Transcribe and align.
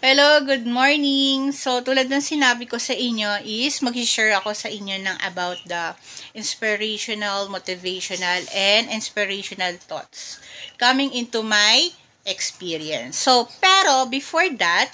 Hello, 0.00 0.40
good 0.40 0.64
morning. 0.64 1.52
So, 1.52 1.84
tulad 1.84 2.08
ng 2.08 2.24
sinabi 2.24 2.64
ko 2.64 2.80
sa 2.80 2.96
inyo 2.96 3.44
is 3.44 3.84
mag-share 3.84 4.32
ako 4.32 4.56
sa 4.56 4.72
inyo 4.72 4.96
ng 4.96 5.20
about 5.20 5.60
the 5.68 5.92
inspirational, 6.32 7.52
motivational, 7.52 8.40
and 8.48 8.88
inspirational 8.88 9.76
thoughts 9.76 10.40
coming 10.80 11.12
into 11.12 11.44
my 11.44 11.92
experience. 12.24 13.20
So, 13.20 13.44
pero 13.60 14.08
before 14.08 14.48
that, 14.56 14.88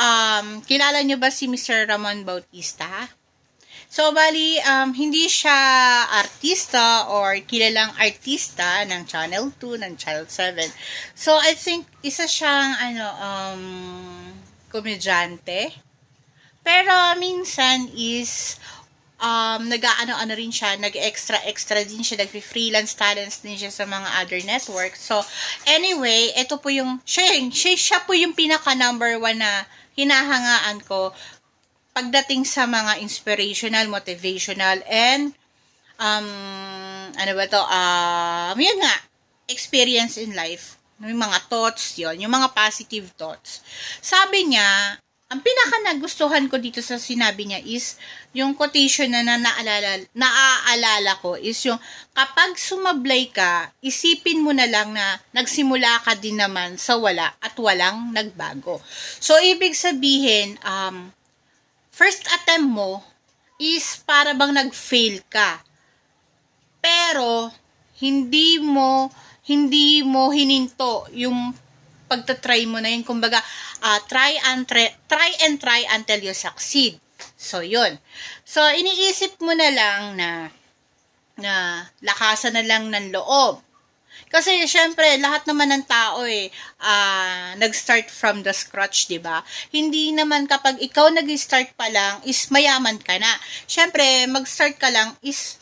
um, 0.00 0.64
kilala 0.64 1.04
nyo 1.04 1.20
ba 1.20 1.28
si 1.28 1.44
Mr. 1.44 1.84
Ramon 1.84 2.24
Bautista? 2.24 3.12
So, 3.94 4.10
bali, 4.10 4.58
um, 4.58 4.90
hindi 4.90 5.30
siya 5.30 5.54
artista 6.18 7.06
or 7.14 7.38
kilalang 7.46 7.94
artista 7.94 8.82
ng 8.82 9.06
Channel 9.06 9.54
2, 9.62 9.86
ng 9.86 9.94
Channel 9.94 10.26
7. 10.26 10.66
So, 11.14 11.38
I 11.38 11.54
think, 11.54 11.86
isa 12.02 12.26
siyang, 12.26 12.74
ano, 12.74 13.06
um, 13.22 13.62
komedyante. 14.66 15.78
Pero, 16.66 16.90
minsan 17.22 17.86
is, 17.94 18.58
um, 19.22 19.70
nag-ano-ano 19.70 20.34
rin 20.34 20.50
siya, 20.50 20.74
nag-extra-extra 20.74 21.86
din 21.86 22.02
siya, 22.02 22.26
nag-freelance 22.26 22.98
talents 22.98 23.46
din 23.46 23.54
siya 23.54 23.70
sa 23.70 23.86
mga 23.86 24.10
other 24.18 24.42
networks. 24.42 25.06
So, 25.06 25.22
anyway, 25.70 26.34
ito 26.34 26.58
po 26.58 26.66
yung, 26.66 26.98
siya, 27.06 27.30
siya, 27.46 27.78
siya 27.78 27.98
po 28.02 28.10
yung 28.10 28.34
pinaka 28.34 28.74
number 28.74 29.22
one 29.22 29.38
na 29.38 29.70
hinahangaan 29.94 30.82
ko 30.82 31.14
pagdating 31.94 32.42
sa 32.42 32.66
mga 32.66 32.98
inspirational, 33.00 33.86
motivational, 33.86 34.82
and 34.90 35.30
um, 35.96 36.28
ano 37.14 37.32
ba 37.38 37.44
to, 37.46 37.62
um, 37.62 38.56
yun 38.58 38.78
nga, 38.82 38.96
experience 39.46 40.18
in 40.18 40.34
life. 40.34 40.74
Yung 40.98 41.20
mga 41.20 41.50
thoughts 41.50 41.98
yon 41.98 42.18
yung 42.22 42.32
mga 42.32 42.54
positive 42.54 43.10
thoughts. 43.18 43.62
Sabi 44.02 44.50
niya, 44.50 44.98
ang 45.34 45.40
pinaka 45.42 45.82
nagustuhan 45.82 46.46
ko 46.46 46.62
dito 46.62 46.78
sa 46.78 47.00
sinabi 47.00 47.50
niya 47.50 47.60
is 47.66 47.98
yung 48.36 48.54
quotation 48.54 49.10
na, 49.10 49.26
na 49.26 49.40
naalala, 49.40 50.06
naaalala 50.14 51.18
ko 51.18 51.34
is 51.34 51.58
yung 51.66 51.80
kapag 52.14 52.54
sumablay 52.54 53.32
ka, 53.34 53.74
isipin 53.82 54.44
mo 54.44 54.54
na 54.54 54.68
lang 54.70 54.94
na 54.94 55.18
nagsimula 55.34 56.06
ka 56.06 56.14
din 56.14 56.38
naman 56.38 56.78
sa 56.78 56.94
wala 57.00 57.34
at 57.42 57.56
walang 57.58 58.14
nagbago. 58.14 58.78
So, 59.18 59.34
ibig 59.42 59.74
sabihin, 59.74 60.54
um, 60.62 61.10
first 61.94 62.26
attempt 62.34 62.74
mo 62.74 63.06
is 63.62 64.02
para 64.02 64.34
bang 64.34 64.50
nag-fail 64.50 65.22
ka. 65.30 65.62
Pero, 66.82 67.54
hindi 68.02 68.58
mo, 68.58 69.08
hindi 69.46 70.02
mo 70.02 70.34
hininto 70.34 71.06
yung 71.14 71.54
pagtatry 72.10 72.66
mo 72.66 72.82
na 72.82 72.90
yun. 72.90 73.06
Kumbaga, 73.06 73.38
uh, 73.80 73.98
try, 74.10 74.34
and 74.50 74.66
try, 74.66 74.90
try 75.06 75.30
and 75.46 75.62
try 75.62 75.86
until 75.94 76.18
you 76.18 76.34
succeed. 76.34 76.98
So, 77.38 77.62
yun. 77.62 78.02
So, 78.42 78.66
iniisip 78.66 79.38
mo 79.38 79.54
na 79.54 79.70
lang 79.70 80.18
na 80.18 80.30
na 81.34 81.82
lakasan 81.98 82.54
na 82.54 82.62
lang 82.62 82.94
ng 82.94 83.10
loob 83.10 83.63
kasi 84.28 84.66
syempre 84.66 85.06
lahat 85.20 85.46
naman 85.46 85.70
ng 85.70 85.84
tao 85.86 86.26
eh 86.26 86.50
uh, 86.82 87.54
nag-start 87.58 88.10
from 88.10 88.42
the 88.42 88.52
scratch, 88.54 89.06
'di 89.06 89.22
ba? 89.22 89.40
Hindi 89.70 90.10
naman 90.10 90.50
kapag 90.50 90.82
ikaw 90.82 91.10
nag-start 91.10 91.74
pa 91.78 91.86
lang 91.90 92.20
is 92.26 92.50
mayaman 92.50 92.98
ka 92.98 93.16
na. 93.18 93.32
Syempre 93.66 94.26
mag-start 94.26 94.76
ka 94.78 94.90
lang 94.90 95.14
is 95.22 95.58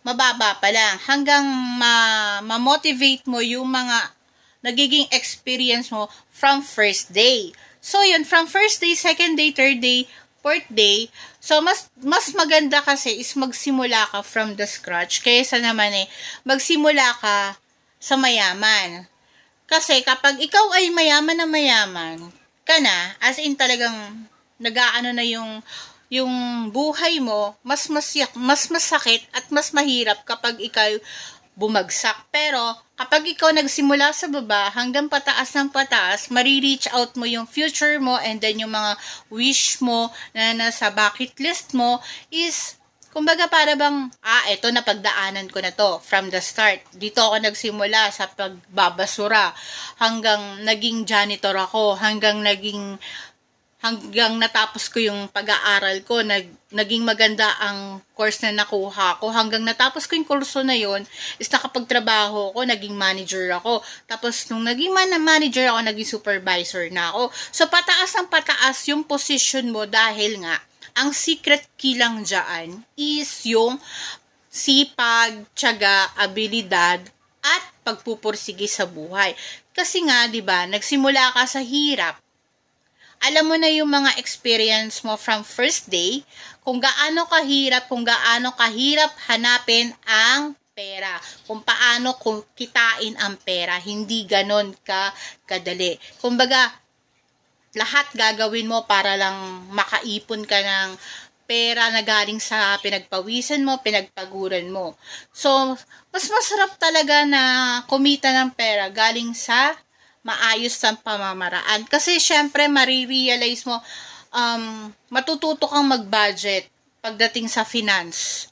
mababa 0.00 0.56
pa 0.56 0.72
lang 0.72 0.96
hanggang 1.04 1.44
ma- 1.76 2.40
ma-motivate 2.40 3.28
mo 3.28 3.44
yung 3.44 3.68
mga 3.68 4.16
nagiging 4.64 5.08
experience 5.12 5.88
mo 5.92 6.08
from 6.32 6.64
first 6.64 7.12
day. 7.12 7.52
So 7.80 8.04
yun, 8.04 8.28
from 8.28 8.44
first 8.44 8.80
day, 8.80 8.92
second 8.92 9.40
day, 9.40 9.52
third 9.56 9.80
day, 9.80 10.04
fourth 10.40 10.68
day, 10.72 11.08
so 11.40 11.60
mas 11.64 11.88
mas 12.00 12.32
maganda 12.36 12.84
kasi 12.84 13.16
is 13.20 13.32
magsimula 13.36 14.08
ka 14.12 14.20
from 14.20 14.56
the 14.60 14.68
scratch 14.68 15.24
kaysa 15.24 15.56
naman 15.60 15.92
eh 15.92 16.06
magsimula 16.44 17.16
ka 17.16 17.56
sa 18.00 18.16
mayaman. 18.16 19.04
Kasi 19.68 20.02
kapag 20.02 20.40
ikaw 20.42 20.72
ay 20.74 20.90
mayaman 20.90 21.38
na 21.38 21.46
mayaman 21.46 22.32
ka 22.66 22.80
na, 22.82 23.14
as 23.22 23.38
in 23.38 23.54
talagang 23.54 24.26
nagaano 24.58 25.12
na 25.14 25.22
yung 25.22 25.62
yung 26.10 26.34
buhay 26.74 27.22
mo, 27.22 27.54
mas 27.62 27.86
masyak, 27.86 28.34
mas 28.34 28.66
masakit 28.66 29.22
at 29.30 29.46
mas 29.54 29.70
mahirap 29.70 30.26
kapag 30.26 30.58
ikaw 30.58 30.90
bumagsak. 31.54 32.26
Pero, 32.34 32.74
kapag 32.98 33.30
ikaw 33.30 33.54
nagsimula 33.54 34.10
sa 34.10 34.26
baba 34.26 34.74
hanggang 34.74 35.06
pataas 35.06 35.54
ng 35.54 35.70
pataas, 35.70 36.26
marireach 36.26 36.90
out 36.90 37.14
mo 37.14 37.28
yung 37.30 37.46
future 37.46 38.02
mo 38.02 38.18
and 38.18 38.42
then 38.42 38.58
yung 38.58 38.74
mga 38.74 38.98
wish 39.30 39.78
mo 39.78 40.10
na 40.34 40.50
nasa 40.56 40.90
bucket 40.90 41.36
list 41.38 41.76
mo 41.78 42.02
is 42.32 42.79
Kumbaga 43.10 43.50
para 43.50 43.74
bang, 43.74 44.06
ah, 44.22 44.44
eto 44.46 44.70
na 44.70 44.86
pagdaanan 44.86 45.50
ko 45.50 45.58
na 45.58 45.74
to 45.74 45.98
from 45.98 46.30
the 46.30 46.38
start. 46.38 46.78
Dito 46.94 47.18
ako 47.18 47.42
nagsimula 47.42 48.06
sa 48.14 48.30
pagbabasura 48.30 49.50
hanggang 49.98 50.62
naging 50.62 51.02
janitor 51.02 51.58
ako, 51.58 51.98
hanggang 51.98 52.38
naging 52.38 53.02
hanggang 53.80 54.36
natapos 54.36 54.92
ko 54.92 55.00
yung 55.00 55.32
pag-aaral 55.32 56.04
ko, 56.04 56.20
nag, 56.20 56.44
naging 56.68 57.00
maganda 57.00 57.48
ang 57.64 58.04
course 58.12 58.44
na 58.44 58.52
nakuha 58.52 59.16
ko. 59.18 59.32
Hanggang 59.32 59.64
natapos 59.64 60.04
ko 60.04 60.20
yung 60.20 60.28
kurso 60.28 60.60
na 60.60 60.76
yon 60.76 61.02
is 61.40 61.48
nakapagtrabaho 61.48 62.52
ko, 62.52 62.60
naging 62.62 62.92
manager 62.92 63.48
ako. 63.56 63.80
Tapos 64.04 64.46
nung 64.52 64.68
naging 64.68 64.92
man 64.92 65.10
manager 65.24 65.72
ako, 65.72 65.80
naging 65.80 66.08
supervisor 66.12 66.86
na 66.92 67.10
ako. 67.10 67.32
So 67.50 67.66
pataas 67.72 68.12
ang 68.20 68.28
pataas 68.28 68.84
yung 68.92 69.02
position 69.02 69.72
mo 69.72 69.88
dahil 69.88 70.44
nga 70.44 70.60
ang 70.96 71.14
secret 71.14 71.66
key 71.74 71.98
lang 71.98 72.22
dyan 72.22 72.82
is 72.98 73.46
yung 73.46 73.78
sipag, 74.50 75.46
tiyaga, 75.54 76.10
abilidad, 76.18 77.00
at 77.40 77.62
pagpupursige 77.86 78.68
sa 78.68 78.84
buhay. 78.84 79.32
Kasi 79.72 80.04
nga, 80.04 80.28
di 80.28 80.44
ba, 80.44 80.68
nagsimula 80.68 81.32
ka 81.32 81.46
sa 81.48 81.62
hirap. 81.64 82.20
Alam 83.20 83.52
mo 83.52 83.56
na 83.60 83.68
yung 83.68 83.88
mga 83.88 84.16
experience 84.16 85.04
mo 85.04 85.16
from 85.16 85.44
first 85.44 85.92
day, 85.92 86.24
kung 86.64 86.80
gaano 86.80 87.28
kahirap, 87.28 87.84
kung 87.88 88.04
gaano 88.04 88.56
kahirap 88.56 89.12
hanapin 89.28 89.92
ang 90.08 90.56
pera, 90.72 91.20
kung 91.44 91.60
paano 91.60 92.16
kung 92.16 92.40
kitain 92.56 93.12
ang 93.20 93.36
pera, 93.36 93.76
hindi 93.76 94.24
ganon 94.24 94.72
ka 94.80 95.12
kadali. 95.44 96.00
Kumbaga, 96.16 96.72
lahat 97.74 98.06
gagawin 98.18 98.66
mo 98.66 98.82
para 98.86 99.14
lang 99.14 99.66
makaipon 99.70 100.42
ka 100.42 100.58
ng 100.58 100.90
pera 101.50 101.90
na 101.90 102.02
galing 102.06 102.38
sa 102.38 102.78
pinagpawisan 102.78 103.66
mo, 103.66 103.82
pinagpaguran 103.82 104.70
mo. 104.70 104.94
So, 105.34 105.74
mas 106.14 106.30
masarap 106.30 106.78
talaga 106.78 107.26
na 107.26 107.42
kumita 107.90 108.30
ng 108.30 108.54
pera 108.54 108.86
galing 108.86 109.34
sa 109.34 109.74
maayos 110.22 110.78
ng 110.78 111.02
pamamaraan. 111.02 111.90
Kasi, 111.90 112.22
syempre, 112.22 112.70
marirealize 112.70 113.66
mo, 113.66 113.82
um, 114.30 114.94
matututo 115.10 115.66
kang 115.66 115.90
mag-budget 115.90 116.70
pagdating 117.02 117.50
sa 117.50 117.66
finance, 117.66 118.46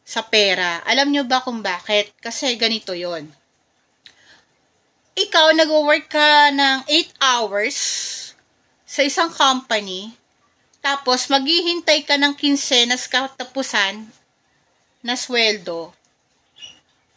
sa 0.00 0.24
pera. 0.24 0.80
Alam 0.88 1.12
nyo 1.12 1.28
ba 1.28 1.44
kung 1.44 1.60
bakit? 1.60 2.16
Kasi 2.16 2.56
ganito 2.56 2.96
yon 2.96 3.28
Ikaw, 5.20 5.52
nag-work 5.52 6.08
ka 6.08 6.48
ng 6.48 6.88
8 6.88 7.12
hours 7.20 7.76
sa 8.88 9.04
isang 9.04 9.28
company, 9.28 10.16
tapos 10.80 11.28
maghihintay 11.28 12.08
ka 12.08 12.16
ng 12.16 12.32
kinsenas 12.32 13.04
katapusan 13.04 14.08
na 15.04 15.12
sweldo, 15.12 15.92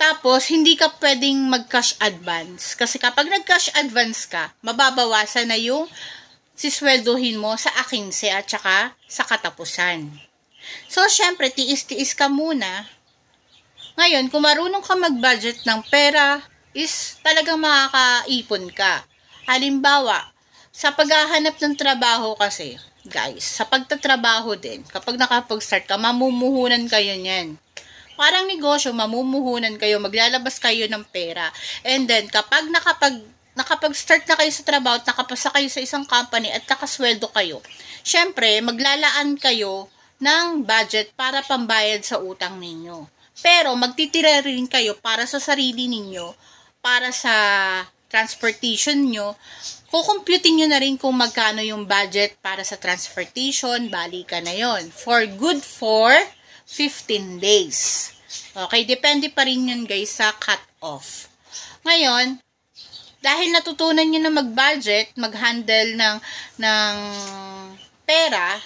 tapos 0.02 0.50
hindi 0.50 0.74
ka 0.74 0.98
pwedeng 0.98 1.46
mag-cash 1.46 1.94
advance. 2.02 2.74
Kasi 2.74 2.98
kapag 2.98 3.30
nag-cash 3.30 3.70
advance 3.78 4.26
ka, 4.26 4.50
mababawasan 4.66 5.48
na 5.48 5.56
yung 5.62 5.86
sisweldohin 6.58 7.38
mo 7.38 7.54
sa 7.54 7.70
akinse 7.80 8.34
at 8.34 8.50
saka 8.50 8.98
sa 9.06 9.22
katapusan. 9.30 10.10
So, 10.90 11.06
syempre, 11.06 11.54
tiis-tiis 11.54 12.18
ka 12.18 12.34
muna. 12.34 12.90
Ngayon, 13.94 14.34
kung 14.34 14.42
marunong 14.42 14.82
ka 14.82 14.98
mag-budget 14.98 15.62
ng 15.70 15.86
pera, 15.86 16.42
is 16.74 17.22
talagang 17.22 17.62
makakaipon 17.62 18.74
ka. 18.74 19.06
Halimbawa, 19.46 20.31
sa 20.82 20.90
paghahanap 20.98 21.62
ng 21.62 21.78
trabaho 21.78 22.34
kasi, 22.34 22.74
guys, 23.06 23.46
sa 23.46 23.70
pagtatrabaho 23.70 24.58
din, 24.58 24.82
kapag 24.90 25.14
nakapag-start 25.14 25.86
ka, 25.86 25.94
mamumuhunan 25.94 26.90
kayo 26.90 27.14
niyan. 27.22 27.54
Parang 28.18 28.50
negosyo, 28.50 28.90
mamumuhunan 28.90 29.78
kayo, 29.78 30.02
maglalabas 30.02 30.58
kayo 30.58 30.90
ng 30.90 31.06
pera. 31.14 31.54
And 31.86 32.10
then, 32.10 32.26
kapag 32.34 32.66
nakapag 32.74 33.22
nakapag-start 33.54 34.26
na 34.26 34.42
kayo 34.42 34.50
sa 34.50 34.64
trabaho 34.66 34.98
at 34.98 35.06
nakapasa 35.06 35.54
kayo 35.54 35.70
sa 35.70 35.86
isang 35.86 36.02
company 36.02 36.50
at 36.50 36.66
nakasweldo 36.66 37.30
kayo, 37.30 37.62
syempre, 38.02 38.58
maglalaan 38.66 39.38
kayo 39.38 39.86
ng 40.18 40.66
budget 40.66 41.14
para 41.14 41.46
pambayad 41.46 42.02
sa 42.02 42.18
utang 42.18 42.58
ninyo. 42.58 43.06
Pero, 43.38 43.78
magtitira 43.78 44.42
rin 44.42 44.66
kayo 44.66 44.98
para 44.98 45.30
sa 45.30 45.38
sarili 45.38 45.86
ninyo, 45.86 46.34
para 46.82 47.14
sa 47.14 47.38
transportation 48.12 49.08
nyo, 49.08 49.40
kukumputin 49.88 50.60
nyo 50.60 50.68
na 50.68 50.84
rin 50.84 51.00
kung 51.00 51.16
magkano 51.16 51.64
yung 51.64 51.88
budget 51.88 52.36
para 52.44 52.68
sa 52.68 52.76
transportation, 52.76 53.88
balikan 53.88 54.44
na 54.44 54.52
yon 54.52 54.92
For 54.92 55.24
good 55.40 55.64
for 55.64 56.12
15 56.68 57.40
days. 57.40 58.12
Okay, 58.52 58.84
depende 58.84 59.32
pa 59.32 59.48
rin 59.48 59.72
yun 59.72 59.88
guys 59.88 60.20
sa 60.20 60.36
cut-off. 60.36 61.32
Ngayon, 61.88 62.40
dahil 63.24 63.48
natutunan 63.54 64.04
nyo 64.04 64.20
na 64.20 64.34
mag-budget, 64.34 65.16
mag-handle 65.16 65.96
ng, 65.96 66.18
ng 66.60 66.96
pera, 68.04 68.60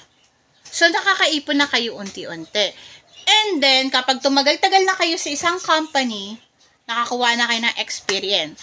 so 0.65 0.89
nakakaipon 0.89 1.59
na 1.59 1.69
kayo 1.69 2.01
unti-unti. 2.01 2.74
And 3.25 3.57
then, 3.57 3.89
kapag 3.89 4.21
tumagal-tagal 4.21 4.86
na 4.86 4.95
kayo 4.98 5.18
sa 5.18 5.30
isang 5.33 5.57
company, 5.62 6.38
nakakuha 6.86 7.36
na 7.36 7.45
kayo 7.50 7.62
ng 7.65 7.77
experience. 7.81 8.62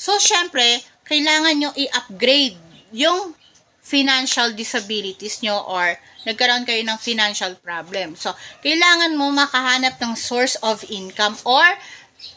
So, 0.00 0.16
syempre, 0.16 0.80
kailangan 1.04 1.60
nyo 1.60 1.70
i-upgrade 1.76 2.56
yung 2.96 3.36
financial 3.84 4.56
disabilities 4.56 5.44
nyo 5.44 5.60
or 5.68 5.92
nagkaroon 6.24 6.64
kayo 6.64 6.80
ng 6.88 6.96
financial 6.96 7.52
problem. 7.60 8.16
So, 8.16 8.32
kailangan 8.64 9.12
mo 9.12 9.28
makahanap 9.28 10.00
ng 10.00 10.16
source 10.16 10.56
of 10.64 10.80
income 10.88 11.36
or 11.44 11.68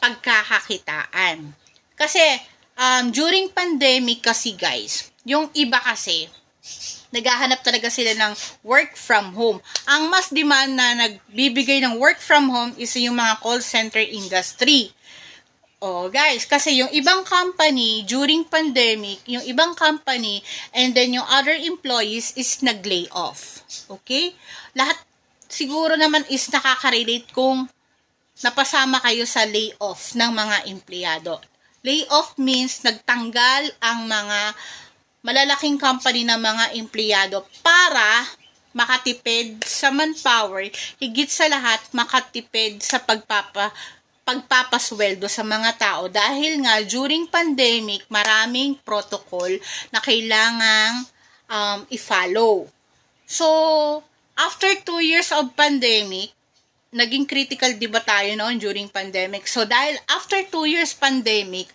pagkakakitaan. 0.04 1.56
Kasi, 1.96 2.20
um, 2.76 3.16
during 3.16 3.48
pandemic 3.56 4.20
kasi 4.20 4.60
guys, 4.60 5.08
yung 5.24 5.48
iba 5.56 5.80
kasi, 5.80 6.28
naghahanap 7.14 7.62
talaga 7.62 7.88
sila 7.94 8.12
ng 8.18 8.34
work 8.66 8.98
from 8.98 9.38
home. 9.38 9.62
Ang 9.86 10.10
mas 10.10 10.34
demand 10.34 10.74
na 10.74 10.98
nagbibigay 10.98 11.80
ng 11.86 12.02
work 12.02 12.18
from 12.18 12.50
home 12.50 12.74
is 12.76 12.92
yung 12.98 13.16
mga 13.16 13.38
call 13.40 13.62
center 13.62 14.02
industry. 14.02 14.90
Oh, 15.84 16.08
guys, 16.08 16.48
kasi 16.48 16.80
yung 16.80 16.88
ibang 16.96 17.28
company 17.28 18.08
during 18.08 18.48
pandemic, 18.48 19.20
yung 19.28 19.44
ibang 19.44 19.76
company 19.76 20.40
and 20.72 20.96
then 20.96 21.12
yung 21.12 21.28
other 21.28 21.52
employees 21.52 22.32
is 22.40 22.64
nag-lay 22.64 23.04
off. 23.12 23.60
Okay? 23.92 24.32
Lahat 24.80 24.96
siguro 25.52 26.00
naman 26.00 26.24
is 26.32 26.48
nakaka-relate 26.48 27.28
kung 27.36 27.68
napasama 28.40 29.04
kayo 29.04 29.28
sa 29.28 29.44
layoff 29.44 30.16
ng 30.16 30.32
mga 30.32 30.58
empleyado. 30.72 31.44
Layoff 31.84 32.40
means 32.40 32.80
nagtanggal 32.88 33.76
ang 33.84 34.08
mga 34.08 34.56
malalaking 35.20 35.76
company 35.76 36.24
ng 36.24 36.40
mga 36.40 36.80
empleyado 36.80 37.44
para 37.60 38.24
makatipid 38.72 39.60
sa 39.68 39.92
manpower, 39.92 40.64
higit 41.04 41.28
sa 41.28 41.52
lahat 41.52 41.84
makatipid 41.92 42.80
sa 42.80 43.04
pagpapa 43.04 43.68
pagpapasweldo 44.24 45.28
sa 45.28 45.44
mga 45.44 45.72
tao 45.76 46.04
dahil 46.08 46.64
nga 46.64 46.80
during 46.88 47.28
pandemic 47.28 48.08
maraming 48.08 48.80
protocol 48.82 49.52
na 49.92 50.00
kailangang 50.00 51.04
um, 51.52 51.80
i-follow. 51.92 52.68
So, 53.28 53.48
after 54.40 54.72
two 54.84 55.04
years 55.04 55.32
of 55.36 55.52
pandemic, 55.54 56.32
naging 56.94 57.28
critical 57.28 57.74
di 57.76 57.90
ba 57.92 58.00
tayo 58.00 58.32
noon 58.40 58.58
during 58.58 58.88
pandemic? 58.88 59.46
So, 59.46 59.68
dahil 59.68 60.00
after 60.08 60.40
two 60.48 60.66
years 60.70 60.96
pandemic, 60.96 61.68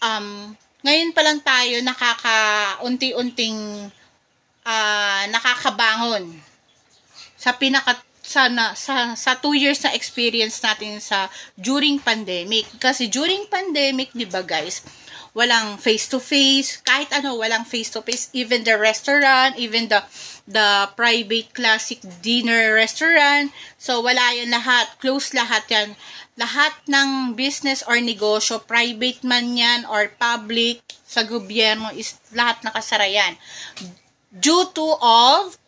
um, 0.00 0.56
ngayon 0.82 1.14
pa 1.14 1.22
lang 1.22 1.38
tayo 1.44 1.78
nakaka-unti-unting 1.84 3.58
uh, 4.66 5.24
nakakabangon 5.30 6.26
sa 7.38 7.54
pinaka 7.54 7.98
sa, 8.22 8.46
na, 8.46 8.72
sa, 8.78 9.18
sa 9.18 9.34
two 9.36 9.52
years 9.52 9.82
na 9.82 9.92
experience 9.92 10.62
natin 10.62 11.02
sa 11.02 11.26
during 11.58 11.98
pandemic. 11.98 12.70
Kasi 12.78 13.10
during 13.10 13.50
pandemic, 13.50 14.14
di 14.14 14.24
ba 14.24 14.46
guys, 14.46 14.86
walang 15.32 15.80
face-to-face, 15.80 16.84
kahit 16.84 17.08
ano, 17.12 17.40
walang 17.40 17.64
face-to-face, 17.64 18.30
even 18.36 18.62
the 18.64 18.76
restaurant, 18.76 19.56
even 19.56 19.88
the 19.88 20.00
the 20.44 20.90
private 20.98 21.54
classic 21.54 22.02
dinner 22.20 22.74
restaurant. 22.74 23.54
So, 23.78 24.02
wala 24.02 24.20
yan 24.36 24.52
lahat. 24.52 24.98
Close 24.98 25.32
lahat 25.32 25.64
yan. 25.70 25.88
Lahat 26.36 26.74
ng 26.88 27.32
business 27.38 27.80
or 27.86 27.96
negosyo, 28.02 28.60
private 28.60 29.22
man 29.24 29.54
yan 29.56 29.86
or 29.86 30.10
public, 30.18 30.82
sa 31.06 31.22
gobyerno, 31.22 31.92
is 31.94 32.18
lahat 32.34 32.60
nakasara 32.66 33.06
yan. 33.06 33.38
Due 34.32 34.66
to 34.72 34.96
of 35.00 35.60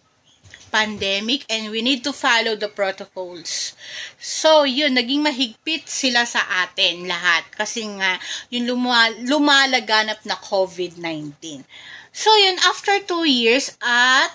pandemic 0.75 1.47
and 1.47 1.71
we 1.71 1.79
need 1.79 2.03
to 2.03 2.11
follow 2.11 2.59
the 2.59 2.67
protocols. 2.67 3.79
So, 4.19 4.67
yun, 4.67 4.99
naging 4.99 5.23
mahigpit 5.23 5.87
sila 5.87 6.26
sa 6.26 6.43
atin 6.67 7.06
lahat 7.06 7.47
kasi 7.55 7.87
nga 7.87 8.19
yung 8.50 8.67
luma- 8.75 9.15
lumalaganap 9.23 10.26
na 10.26 10.35
COVID-19. 10.35 11.62
So, 12.11 12.35
yun, 12.35 12.59
after 12.67 12.99
two 13.06 13.23
years 13.23 13.79
at 13.79 14.35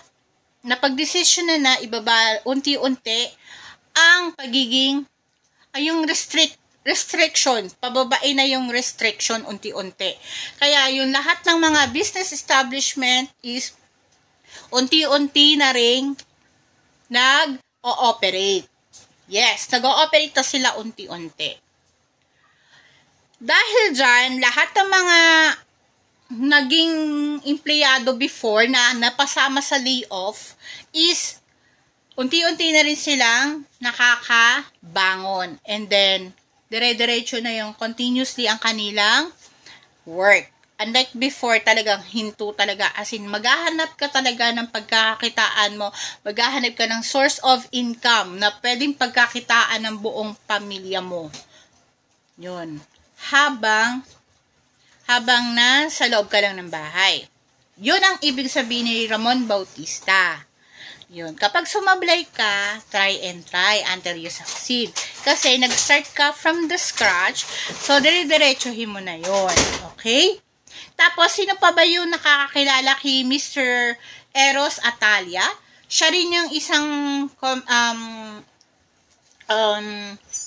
napagdesisyon 0.64 1.52
na 1.52 1.58
na 1.60 1.74
ibaba 1.84 2.44
unti-unti 2.48 3.36
ang 3.96 4.32
pagiging 4.36 5.04
ay 5.76 5.92
yung 5.92 6.08
restrict 6.08 6.56
restriction, 6.88 7.68
pababain 7.84 8.40
na 8.40 8.48
yung 8.48 8.72
restriction 8.72 9.44
unti-unti. 9.46 10.16
Kaya 10.58 10.90
yung 10.96 11.12
lahat 11.12 11.44
ng 11.44 11.60
mga 11.60 11.92
business 11.92 12.32
establishment 12.32 13.28
is 13.44 13.76
unti-unti 14.72 15.60
na 15.60 15.76
ring 15.76 16.16
nag-ooperate. 17.10 18.70
Yes, 19.30 19.70
nag-ooperate 19.70 20.34
na 20.34 20.46
sila 20.46 20.70
unti-unti. 20.78 21.54
Dahil 23.40 23.84
dyan, 23.96 24.42
lahat 24.44 24.70
ng 24.76 24.90
mga 24.90 25.20
naging 26.30 26.96
empleyado 27.50 28.14
before 28.14 28.70
na 28.70 28.94
napasama 28.94 29.66
sa 29.66 29.82
layoff 29.82 30.54
is 30.94 31.42
unti-unti 32.14 32.70
na 32.70 32.86
rin 32.86 33.00
silang 33.00 33.64
nakakabangon. 33.82 35.58
And 35.66 35.88
then, 35.90 36.36
dire-diretso 36.70 37.42
na 37.42 37.56
yung 37.64 37.74
continuously 37.74 38.46
ang 38.46 38.62
kanilang 38.62 39.34
work. 40.06 40.59
Unlike 40.80 41.12
before, 41.20 41.60
talagang 41.60 42.00
hinto 42.08 42.56
talaga. 42.56 42.88
As 42.96 43.12
in, 43.12 43.28
maghahanap 43.28 44.00
ka 44.00 44.08
talaga 44.08 44.48
ng 44.56 44.72
pagkakakitaan 44.72 45.76
mo. 45.76 45.92
Maghahanap 46.24 46.72
ka 46.80 46.88
ng 46.88 47.04
source 47.04 47.44
of 47.44 47.68
income 47.76 48.40
na 48.40 48.48
pwedeng 48.64 48.96
pagkakitaan 48.96 49.84
ng 49.84 50.00
buong 50.00 50.40
pamilya 50.48 51.04
mo. 51.04 51.28
Yun. 52.40 52.80
Habang, 53.28 54.08
habang 55.04 55.52
na 55.52 55.92
sa 55.92 56.08
loob 56.08 56.32
ka 56.32 56.40
lang 56.40 56.56
ng 56.56 56.72
bahay. 56.72 57.28
Yun 57.76 58.00
ang 58.00 58.16
ibig 58.24 58.48
sabihin 58.48 58.88
ni 58.88 59.04
Ramon 59.04 59.52
Bautista. 59.52 60.48
Yun. 61.12 61.36
Kapag 61.36 61.68
sumablay 61.68 62.24
ka, 62.32 62.80
try 62.88 63.20
and 63.28 63.44
try 63.44 63.84
until 63.92 64.16
you 64.16 64.32
succeed. 64.32 64.96
Kasi 65.28 65.60
nag-start 65.60 66.08
ka 66.16 66.32
from 66.32 66.72
the 66.72 66.80
scratch, 66.80 67.44
so 67.84 68.00
dire-diretsohin 68.00 68.88
mo 68.88 69.04
na 69.04 69.20
yon 69.20 69.52
Okay? 69.92 70.40
Tapos, 71.00 71.32
sino 71.32 71.56
pa 71.56 71.72
ba 71.72 71.88
yung 71.88 72.12
nakakakilala 72.12 73.00
kay 73.00 73.24
Mr. 73.24 73.96
Eros 74.36 74.84
Atalia? 74.84 75.48
Siya 75.88 76.12
rin 76.12 76.28
yung 76.28 76.50
isang 76.52 76.88
um, 77.32 78.02
um, 79.50 79.88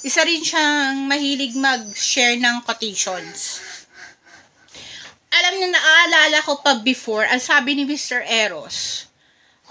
isa 0.04 0.21
rin 0.23 0.44
siyang 0.44 1.09
mahilig 1.09 1.56
mag-share 1.56 2.37
ng 2.37 2.62
quotations. 2.68 3.64
Alam 5.32 5.52
niyo, 5.56 5.68
naaalala 5.73 6.38
ko 6.44 6.61
pa 6.61 6.76
before, 6.85 7.25
ang 7.25 7.40
sabi 7.40 7.73
ni 7.73 7.88
Mr. 7.88 8.21
Eros, 8.28 9.09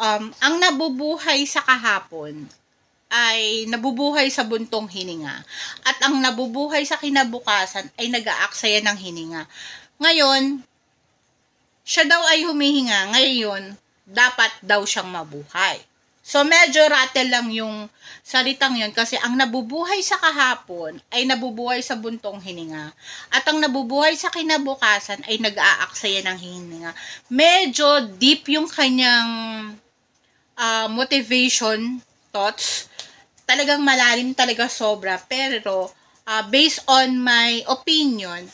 um, 0.02 0.34
ang 0.42 0.58
nabubuhay 0.58 1.46
sa 1.46 1.62
kahapon 1.62 2.50
ay 3.12 3.68
nabubuhay 3.70 4.32
sa 4.32 4.42
buntong 4.48 4.90
hininga. 4.90 5.46
At 5.86 6.02
ang 6.02 6.18
nabubuhay 6.18 6.82
sa 6.88 6.98
kinabukasan 6.98 7.94
ay 8.00 8.10
nag-aaksaya 8.10 8.82
ng 8.82 8.98
hininga. 8.98 9.44
Ngayon, 10.02 10.66
siya 11.82 12.06
daw 12.06 12.22
ay 12.32 12.46
humihinga, 12.46 13.16
ngayon, 13.18 13.76
dapat 14.06 14.52
daw 14.62 14.84
siyang 14.86 15.10
mabuhay. 15.10 15.82
So, 16.22 16.46
medyo 16.46 16.86
rattle 16.86 17.34
lang 17.34 17.50
yung 17.50 17.90
salitang 18.22 18.78
yon 18.78 18.94
kasi 18.94 19.18
ang 19.18 19.34
nabubuhay 19.34 20.06
sa 20.06 20.22
kahapon 20.22 21.02
ay 21.10 21.26
nabubuhay 21.26 21.82
sa 21.82 21.98
buntong 21.98 22.38
hininga. 22.38 22.94
At 23.34 23.44
ang 23.50 23.58
nabubuhay 23.58 24.14
sa 24.14 24.30
kinabukasan 24.30 25.26
ay 25.26 25.42
nag-aaksaya 25.42 26.22
ng 26.22 26.38
hininga. 26.38 26.92
Medyo 27.34 28.16
deep 28.22 28.46
yung 28.54 28.70
kanyang 28.70 29.30
uh, 30.56 30.88
motivation 30.94 32.00
thoughts. 32.30 32.86
Talagang 33.50 33.82
malalim 33.82 34.38
talaga 34.38 34.70
sobra. 34.70 35.18
Pero, 35.26 35.90
uh, 36.30 36.44
based 36.54 36.86
on 36.86 37.18
my 37.18 37.66
opinion, 37.66 38.46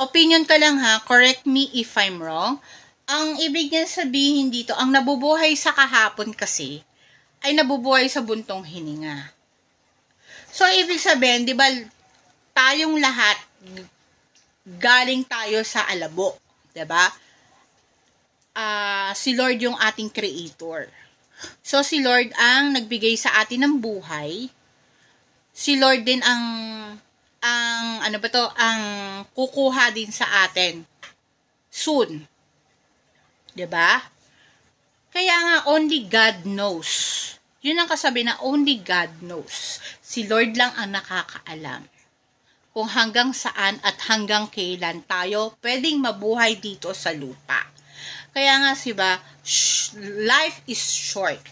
opinion 0.00 0.48
ka 0.48 0.56
lang 0.56 0.80
ha, 0.80 1.04
correct 1.04 1.44
me 1.44 1.68
if 1.76 1.92
I'm 2.00 2.18
wrong. 2.18 2.58
Ang 3.04 3.36
ibig 3.44 3.68
niya 3.68 3.84
sabihin 3.84 4.48
dito, 4.48 4.72
ang 4.72 4.88
nabubuhay 4.88 5.52
sa 5.54 5.76
kahapon 5.76 6.32
kasi, 6.32 6.80
ay 7.44 7.52
nabubuhay 7.52 8.08
sa 8.08 8.24
buntong 8.24 8.64
hininga. 8.64 9.30
So, 10.50 10.64
ibig 10.66 10.98
sabihin, 10.98 11.44
di 11.44 11.52
ba, 11.52 11.68
tayong 12.56 12.96
lahat, 12.96 13.36
galing 14.80 15.22
tayo 15.28 15.62
sa 15.62 15.86
alabo. 15.86 16.40
Di 16.72 16.82
ba? 16.88 17.06
uh, 18.54 19.10
si 19.14 19.36
Lord 19.36 19.58
yung 19.60 19.76
ating 19.78 20.10
creator. 20.10 20.90
So, 21.64 21.80
si 21.80 22.04
Lord 22.04 22.32
ang 22.36 22.76
nagbigay 22.76 23.16
sa 23.16 23.40
atin 23.40 23.64
ng 23.64 23.74
buhay. 23.80 24.52
Si 25.56 25.76
Lord 25.80 26.04
din 26.04 26.20
ang, 26.20 26.44
ang, 27.40 28.04
ano 28.04 28.16
ba 28.20 28.28
to, 28.28 28.44
ang 28.56 28.82
kukuha 29.32 29.92
din 29.96 30.12
sa 30.12 30.44
atin. 30.44 30.84
Soon. 31.72 32.24
ba? 32.24 33.56
Diba? 33.56 33.90
Kaya 35.10 35.36
nga, 35.42 35.56
only 35.66 36.06
God 36.06 36.46
knows. 36.46 37.16
Yun 37.60 37.82
ang 37.82 37.90
kasabi 37.90 38.24
na 38.24 38.38
only 38.40 38.80
God 38.80 39.20
knows. 39.20 39.82
Si 40.00 40.24
Lord 40.24 40.56
lang 40.56 40.72
ang 40.78 40.96
nakakaalam 40.96 41.84
kung 42.70 42.86
hanggang 42.86 43.34
saan 43.34 43.82
at 43.82 43.98
hanggang 44.06 44.46
kailan 44.46 45.02
tayo 45.04 45.58
pwedeng 45.60 45.98
mabuhay 45.98 46.56
dito 46.56 46.94
sa 46.94 47.10
lupa. 47.10 47.66
Kaya 48.30 48.62
nga, 48.62 48.72
siba, 48.78 49.18
life 50.22 50.62
is 50.70 50.78
short. 50.78 51.42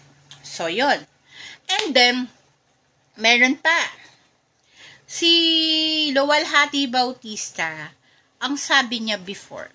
So, 0.41 0.71
yon 0.71 1.03
And 1.67 1.91
then, 1.91 2.15
meron 3.19 3.59
pa. 3.59 3.91
Si 5.09 5.33
Lowell 6.13 6.45
Hati 6.45 6.85
Bautista, 6.85 7.89
ang 8.37 8.53
sabi 8.53 9.01
niya 9.01 9.17
before, 9.17 9.73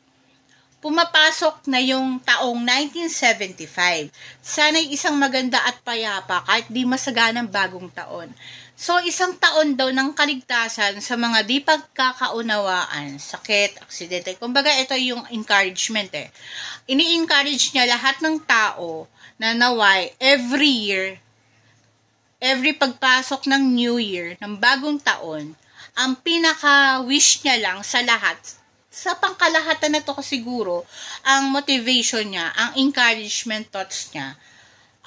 pumapasok 0.78 1.66
na 1.66 1.82
yung 1.82 2.22
taong 2.22 2.62
1975. 2.62 4.14
Sana'y 4.38 4.94
isang 4.94 5.18
maganda 5.18 5.58
at 5.66 5.82
payapa 5.82 6.46
kahit 6.46 6.70
di 6.70 6.86
masaganang 6.86 7.50
bagong 7.50 7.90
taon. 7.90 8.30
So, 8.78 9.02
isang 9.02 9.34
taon 9.34 9.74
daw 9.74 9.90
ng 9.90 10.14
kaligtasan 10.14 11.02
sa 11.02 11.18
mga 11.18 11.42
di 11.42 11.58
pagkakaunawaan, 11.66 13.18
sakit, 13.18 13.82
aksidente. 13.82 14.38
Kumbaga, 14.38 14.70
ito 14.78 14.94
yung 14.94 15.26
encouragement 15.34 16.14
eh. 16.14 16.30
Ini-encourage 16.86 17.74
niya 17.74 17.90
lahat 17.90 18.22
ng 18.22 18.38
tao 18.46 19.10
na 19.34 19.50
naway 19.50 20.14
every 20.22 20.94
year, 20.94 21.18
every 22.44 22.76
pagpasok 22.76 23.48
ng 23.48 23.72
New 23.72 23.96
Year, 23.96 24.36
ng 24.36 24.60
bagong 24.60 25.00
taon, 25.00 25.56
ang 25.96 26.12
pinaka-wish 26.20 27.40
niya 27.40 27.56
lang 27.64 27.80
sa 27.80 28.04
lahat, 28.04 28.36
sa 28.92 29.16
pangkalahatan 29.16 29.96
na 29.96 30.04
to 30.04 30.12
siguro, 30.20 30.84
ang 31.24 31.48
motivation 31.48 32.22
niya, 32.28 32.52
ang 32.52 32.76
encouragement 32.76 33.64
thoughts 33.72 34.12
niya, 34.12 34.36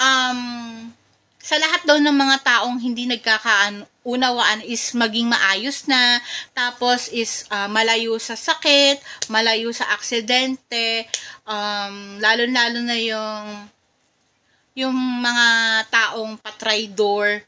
um, 0.01 0.89
sa 1.37 1.55
lahat 1.55 1.87
daw 1.87 1.95
ng 1.95 2.11
mga 2.11 2.37
taong 2.43 2.75
hindi 2.75 3.07
nagkakaunawaan 3.07 4.67
is 4.67 4.91
maging 4.91 5.31
maayos 5.31 5.87
na, 5.87 6.19
tapos 6.51 7.07
is 7.13 7.47
uh, 7.47 7.71
malayo 7.71 8.19
sa 8.19 8.35
sakit, 8.35 8.99
malayo 9.31 9.71
sa 9.71 9.87
aksidente, 9.95 11.07
um, 11.47 12.19
lalo-lalo 12.19 12.83
na 12.83 12.97
yung 12.99 13.71
yung 14.77 14.93
mga 14.93 15.47
taong 15.89 16.37
patraydor, 16.37 17.41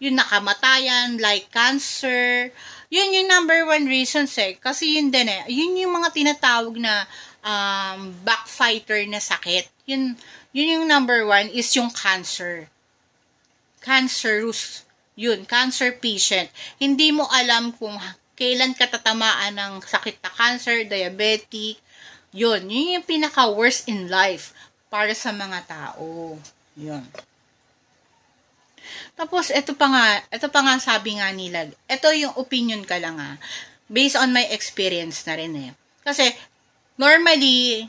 yung 0.00 0.16
nakamatayan, 0.16 1.20
like 1.20 1.52
cancer, 1.52 2.48
yun 2.88 3.12
yung 3.12 3.28
number 3.28 3.68
one 3.68 3.84
reason 3.84 4.24
eh. 4.40 4.56
Kasi 4.56 4.96
yun 4.96 5.12
din 5.12 5.28
eh. 5.28 5.44
Yun 5.52 5.76
yung 5.76 5.92
mga 5.92 6.14
tinatawag 6.16 6.78
na 6.80 7.04
um, 7.44 8.16
backfighter 8.24 9.04
na 9.10 9.20
sakit. 9.20 9.68
Yun, 9.84 10.16
yun 10.56 10.80
yung 10.80 10.86
number 10.88 11.28
one 11.28 11.52
is 11.52 11.68
yung 11.76 11.92
cancer. 11.92 12.70
Cancerous. 13.84 14.88
Yun, 15.18 15.42
cancer 15.44 15.92
patient. 15.94 16.48
Hindi 16.80 17.10
mo 17.10 17.28
alam 17.28 17.74
kung 17.76 17.98
kailan 18.38 18.78
ka 18.78 18.86
tatamaan 18.88 19.58
ng 19.58 19.72
sakit 19.84 20.22
na 20.24 20.30
cancer, 20.32 20.86
diabetic. 20.88 21.76
Yun, 22.34 22.66
yun 22.66 22.98
yung 22.98 23.06
pinaka-worst 23.06 23.90
in 23.90 24.06
life 24.06 24.54
para 24.86 25.10
sa 25.18 25.34
mga 25.34 25.66
tao. 25.66 26.38
Yun. 26.74 27.04
Tapos, 29.14 29.54
ito 29.54 29.72
pa 29.78 29.86
nga, 29.86 30.06
ito 30.28 30.48
pa 30.50 30.60
nga 30.60 30.74
sabi 30.82 31.16
nga 31.16 31.30
nila, 31.30 31.70
ito 31.70 32.08
yung 32.12 32.34
opinion 32.34 32.82
ka 32.82 32.98
lang 32.98 33.16
ah, 33.16 33.38
based 33.86 34.18
on 34.18 34.34
my 34.34 34.44
experience 34.50 35.22
na 35.24 35.38
rin 35.38 35.54
eh. 35.54 35.70
Kasi, 36.02 36.34
normally, 36.98 37.86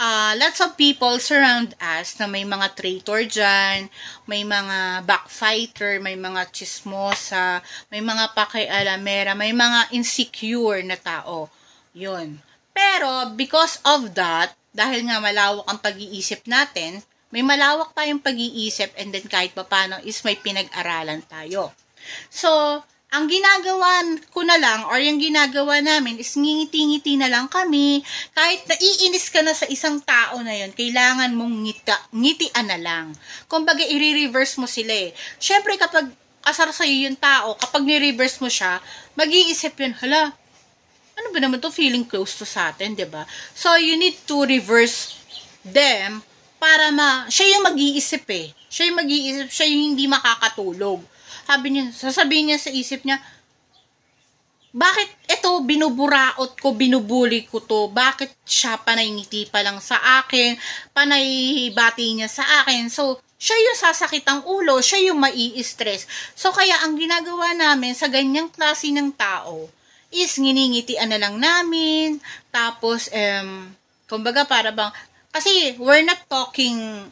uh, 0.00 0.32
lots 0.40 0.64
of 0.64 0.78
people 0.80 1.20
surround 1.20 1.76
us 1.76 2.16
na 2.16 2.30
may 2.30 2.46
mga 2.46 2.72
traitor 2.72 3.26
dyan, 3.28 3.92
may 4.24 4.46
mga 4.46 5.04
backfighter, 5.04 6.00
may 6.00 6.16
mga 6.16 6.48
chismosa, 6.54 7.60
may 7.92 8.00
mga 8.00 8.32
pakialamera, 8.32 9.36
may 9.36 9.52
mga 9.52 9.92
insecure 9.92 10.80
na 10.86 10.96
tao. 10.96 11.52
Yun. 11.92 12.40
Pero, 12.72 13.34
because 13.36 13.82
of 13.84 14.16
that, 14.16 14.56
dahil 14.70 15.04
nga 15.10 15.18
malawak 15.18 15.66
ang 15.66 15.82
pag-iisip 15.82 16.46
natin, 16.46 17.02
may 17.30 17.46
malawak 17.46 17.94
tayong 17.94 18.22
pag-iisip 18.22 18.90
and 18.98 19.14
then 19.14 19.26
kahit 19.30 19.54
papano 19.54 20.02
is 20.02 20.18
may 20.26 20.34
pinag-aralan 20.34 21.22
tayo. 21.30 21.70
So, 22.26 22.82
ang 23.10 23.26
ginagawa 23.26 24.06
ko 24.30 24.46
na 24.46 24.54
lang 24.54 24.86
or 24.86 25.02
yung 25.02 25.18
ginagawa 25.18 25.82
namin 25.82 26.22
is 26.22 26.38
ngingiti-ngiti 26.38 27.18
na 27.18 27.26
lang 27.26 27.50
kami. 27.50 28.06
Kahit 28.34 28.70
naiinis 28.70 29.34
ka 29.34 29.42
na 29.42 29.50
sa 29.50 29.66
isang 29.66 29.98
tao 29.98 30.38
na 30.46 30.54
yon 30.54 30.70
kailangan 30.70 31.34
mong 31.34 31.54
ngita, 31.66 31.96
ngitian 32.14 32.66
na 32.70 32.78
lang. 32.78 33.06
Kumbaga, 33.50 33.82
i-reverse 33.82 34.62
mo 34.62 34.70
sila 34.70 34.94
eh. 34.94 35.10
Siyempre, 35.42 35.74
kapag 35.74 36.06
asar 36.46 36.70
sa'yo 36.70 37.10
yung 37.10 37.18
tao, 37.18 37.58
kapag 37.58 37.82
ni-reverse 37.82 38.38
mo 38.38 38.46
siya, 38.46 38.78
mag-iisip 39.18 39.74
yun, 39.82 39.94
hala, 39.98 40.30
ano 41.18 41.26
ba 41.34 41.38
naman 41.42 41.58
to 41.58 41.74
feeling 41.74 42.06
close 42.06 42.38
to 42.38 42.46
sa 42.46 42.70
atin, 42.70 42.94
ba 42.94 42.98
diba? 43.02 43.22
So, 43.58 43.74
you 43.74 43.98
need 43.98 44.22
to 44.30 44.46
reverse 44.46 45.18
them 45.66 46.22
para 46.60 46.92
ma, 46.92 47.24
siya 47.32 47.56
yung 47.56 47.72
mag-iisip 47.72 48.28
eh. 48.28 48.52
Siya 48.68 48.92
yung 48.92 49.00
mag-iisip, 49.00 49.48
siya 49.48 49.66
yung 49.72 49.96
hindi 49.96 50.04
makakatulog. 50.04 51.00
Sabi 51.48 51.66
niya, 51.72 51.90
sasabihin 51.90 52.52
niya 52.52 52.60
sa 52.60 52.70
isip 52.70 53.00
niya, 53.02 53.16
bakit 54.70 55.10
ito 55.26 55.50
binuburaot 55.66 56.54
ko, 56.54 56.76
binubuli 56.78 57.42
ko 57.48 57.58
to? 57.58 57.90
Bakit 57.90 58.46
siya 58.46 58.78
panay 58.78 59.10
ngiti 59.10 59.50
pa 59.50 59.66
lang 59.66 59.82
sa 59.82 59.98
akin? 60.22 60.54
Panay 60.94 61.26
niya 61.74 62.30
sa 62.30 62.46
akin? 62.62 62.86
So, 62.86 63.18
siya 63.34 63.56
yung 63.56 63.78
sasakit 63.80 64.22
ang 64.30 64.46
ulo, 64.46 64.78
siya 64.78 65.10
yung 65.10 65.18
mai-stress. 65.18 66.06
So, 66.38 66.54
kaya 66.54 66.86
ang 66.86 66.94
ginagawa 66.94 67.50
namin 67.56 67.98
sa 67.98 68.06
ganyang 68.06 68.52
klase 68.52 68.94
ng 68.94 69.10
tao 69.16 69.66
is 70.14 70.38
nginingitian 70.38 71.10
na 71.10 71.18
lang 71.18 71.38
namin, 71.38 72.22
tapos, 72.50 73.10
um, 73.10 73.74
kumbaga 74.10 74.46
para 74.46 74.74
bang, 74.74 74.90
kasi 75.30 75.78
we're 75.78 76.02
not 76.02 76.22
talking 76.26 77.10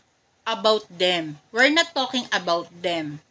about 0.48 0.84
them. 0.90 1.38
We're 1.54 1.72
not 1.72 1.92
talking 1.94 2.26
about 2.34 2.66
them. 2.82 3.22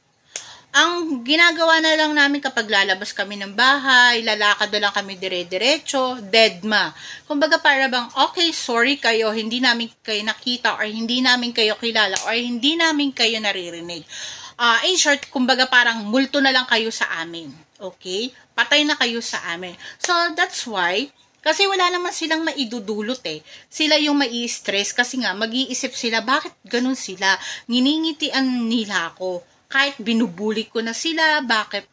Ang 0.78 1.26
ginagawa 1.26 1.82
na 1.82 1.98
lang 1.98 2.14
namin 2.14 2.38
kapag 2.38 2.70
lalabas 2.70 3.10
kami 3.10 3.34
ng 3.42 3.58
bahay, 3.58 4.22
lalakad 4.22 4.70
na 4.70 4.88
lang 4.88 4.94
kami 4.94 5.18
dire-diretso, 5.18 6.22
dead 6.30 6.62
ma. 6.62 6.94
Kumbaga 7.26 7.58
para 7.58 7.90
bang, 7.90 8.06
okay, 8.30 8.54
sorry 8.54 9.02
kayo, 9.02 9.34
hindi 9.34 9.58
namin 9.58 9.90
kayo 10.06 10.22
nakita 10.22 10.78
or 10.78 10.86
hindi 10.86 11.24
namin 11.24 11.50
kayo 11.50 11.74
kilala 11.82 12.14
or 12.30 12.38
hindi 12.38 12.78
namin 12.78 13.10
kayo 13.10 13.42
naririnig. 13.42 14.06
Uh, 14.54 14.78
in 14.86 15.02
short, 15.02 15.26
kumbaga 15.34 15.66
parang 15.66 16.06
multo 16.06 16.38
na 16.38 16.54
lang 16.54 16.70
kayo 16.70 16.94
sa 16.94 17.10
amin. 17.26 17.50
Okay? 17.82 18.30
Patay 18.54 18.86
na 18.86 18.94
kayo 18.94 19.18
sa 19.18 19.42
amin. 19.58 19.74
So, 19.98 20.14
that's 20.38 20.62
why, 20.70 21.10
kasi 21.48 21.64
wala 21.64 21.88
naman 21.88 22.12
silang 22.12 22.44
maidudulot 22.44 23.24
eh. 23.24 23.40
Sila 23.72 23.96
yung 23.96 24.20
mai-stress 24.20 24.92
kasi 24.92 25.24
nga 25.24 25.32
mag-iisip 25.32 25.96
sila 25.96 26.20
bakit 26.20 26.52
ganun 26.68 27.00
sila. 27.00 27.40
Nginingitian 27.72 28.68
nila 28.68 29.16
ako. 29.16 29.48
Kahit 29.72 29.96
binubuli 29.96 30.68
ko 30.68 30.84
na 30.84 30.92
sila, 30.92 31.40
bakit 31.48 31.88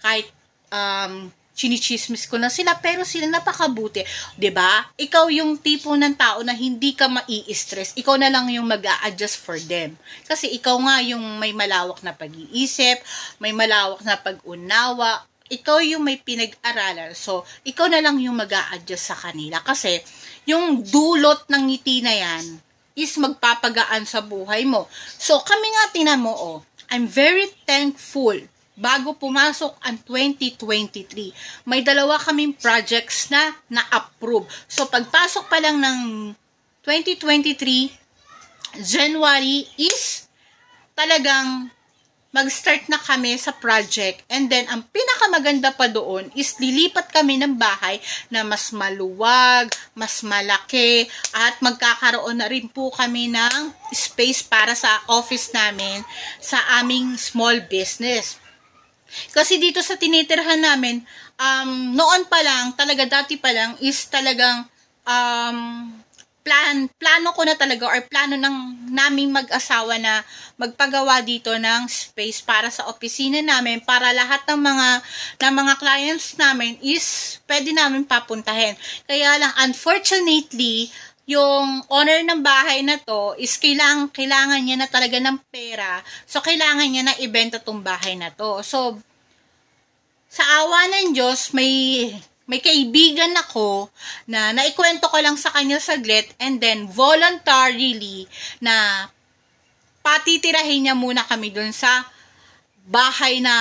kahit 0.00 0.32
um, 0.72 1.28
chinichismis 1.52 2.24
ko 2.24 2.40
na 2.40 2.48
sila, 2.48 2.76
pero 2.80 3.04
sila 3.04 3.28
napakabuti. 3.28 4.00
ba 4.00 4.40
diba? 4.40 4.72
Ikaw 4.96 5.28
yung 5.28 5.60
tipo 5.60 5.92
ng 5.92 6.16
tao 6.16 6.40
na 6.40 6.56
hindi 6.56 6.96
ka 6.96 7.08
mai-stress. 7.12 7.96
Ikaw 8.00 8.16
na 8.16 8.32
lang 8.32 8.48
yung 8.48 8.64
mag 8.64 8.84
adjust 9.04 9.40
for 9.40 9.60
them. 9.60 9.92
Kasi 10.24 10.52
ikaw 10.56 10.76
nga 10.80 11.04
yung 11.04 11.36
may 11.36 11.52
malawak 11.52 12.00
na 12.00 12.16
pag-iisip, 12.16 13.00
may 13.40 13.52
malawak 13.52 14.00
na 14.04 14.20
pag-unawa, 14.20 15.24
ikaw 15.50 15.78
yung 15.82 16.02
may 16.02 16.18
pinag-aralan. 16.18 17.14
So, 17.14 17.46
ikaw 17.62 17.86
na 17.86 18.02
lang 18.02 18.18
yung 18.18 18.36
mag 18.36 18.50
adjust 18.50 19.12
sa 19.12 19.16
kanila. 19.16 19.62
Kasi, 19.62 20.02
yung 20.46 20.82
dulot 20.82 21.46
ng 21.50 21.62
ngiti 21.70 22.02
na 22.02 22.14
yan 22.14 22.44
is 22.96 23.12
magpapagaan 23.20 24.08
sa 24.08 24.24
buhay 24.24 24.64
mo. 24.64 24.88
So, 25.20 25.44
kami 25.44 25.68
nga 25.68 25.84
tinan 25.92 26.24
mo, 26.24 26.32
oh, 26.32 26.58
I'm 26.88 27.04
very 27.04 27.50
thankful 27.66 28.40
bago 28.76 29.16
pumasok 29.16 29.72
ang 29.80 29.96
2023. 30.04 31.64
May 31.64 31.80
dalawa 31.80 32.20
kaming 32.20 32.56
projects 32.56 33.32
na 33.32 33.56
na-approve. 33.72 34.44
So, 34.68 34.88
pagpasok 34.88 35.44
pa 35.48 35.58
lang 35.60 35.80
ng 35.80 36.32
2023, 36.84 37.90
January 38.84 39.64
is 39.80 40.28
talagang 40.92 41.72
mag-start 42.36 42.92
na 42.92 43.00
kami 43.00 43.32
sa 43.40 43.56
project. 43.56 44.20
And 44.28 44.52
then, 44.52 44.68
ang 44.68 44.84
pinakamaganda 44.92 45.72
pa 45.72 45.88
doon 45.88 46.28
is 46.36 46.60
lilipat 46.60 47.08
kami 47.08 47.40
ng 47.40 47.56
bahay 47.56 47.96
na 48.28 48.44
mas 48.44 48.68
maluwag, 48.76 49.72
mas 49.96 50.20
malaki, 50.20 51.08
at 51.32 51.56
magkakaroon 51.64 52.36
na 52.36 52.52
rin 52.52 52.68
po 52.68 52.92
kami 52.92 53.32
ng 53.32 53.72
space 53.96 54.44
para 54.44 54.76
sa 54.76 55.00
office 55.08 55.48
namin 55.56 56.04
sa 56.36 56.60
aming 56.84 57.16
small 57.16 57.64
business. 57.64 58.36
Kasi 59.32 59.56
dito 59.56 59.80
sa 59.80 59.96
tinitirhan 59.96 60.60
namin, 60.60 61.00
um, 61.40 61.96
noon 61.96 62.28
pa 62.28 62.44
lang, 62.44 62.76
talaga 62.76 63.08
dati 63.08 63.40
pa 63.40 63.48
lang, 63.48 63.80
is 63.80 64.04
talagang 64.12 64.68
um, 65.08 65.88
plan, 66.46 66.86
plano 66.94 67.34
ko 67.34 67.42
na 67.42 67.58
talaga 67.58 67.90
or 67.90 67.98
plano 68.06 68.38
ng 68.38 68.86
naming 68.94 69.34
mag-asawa 69.34 69.98
na 69.98 70.22
magpagawa 70.54 71.18
dito 71.26 71.50
ng 71.50 71.90
space 71.90 72.38
para 72.46 72.70
sa 72.70 72.86
opisina 72.86 73.42
namin 73.42 73.82
para 73.82 74.14
lahat 74.14 74.46
ng 74.46 74.60
mga 74.62 74.88
ng 75.42 75.54
mga 75.58 75.74
clients 75.82 76.38
namin 76.38 76.78
is 76.86 77.36
pwede 77.50 77.74
namin 77.74 78.06
papuntahin. 78.06 78.78
Kaya 79.10 79.42
lang 79.42 79.50
unfortunately 79.66 80.86
yung 81.26 81.82
owner 81.90 82.22
ng 82.22 82.38
bahay 82.38 82.86
na 82.86 83.02
to 83.02 83.34
is 83.34 83.58
kailangan, 83.58 84.14
kailangan 84.14 84.62
niya 84.62 84.78
na 84.78 84.86
talaga 84.86 85.18
ng 85.18 85.42
pera. 85.50 85.98
So, 86.22 86.38
kailangan 86.38 86.86
niya 86.86 87.02
na 87.02 87.18
ibenta 87.18 87.58
tong 87.58 87.82
bahay 87.82 88.14
na 88.14 88.30
to. 88.30 88.62
So, 88.62 89.02
sa 90.30 90.46
awa 90.62 90.86
ng 90.86 91.18
Diyos, 91.18 91.50
may 91.50 92.14
may 92.46 92.62
kaibigan 92.62 93.34
ako 93.34 93.90
na 94.30 94.54
naikwento 94.54 95.10
ko 95.10 95.18
lang 95.18 95.34
sa 95.34 95.50
kanya 95.50 95.82
saglit 95.82 96.30
and 96.38 96.62
then 96.62 96.86
voluntarily 96.86 98.30
na 98.62 99.06
patitirahin 100.06 100.86
niya 100.86 100.94
muna 100.94 101.26
kami 101.26 101.50
dun 101.50 101.74
sa 101.74 102.06
bahay 102.86 103.42
na 103.42 103.54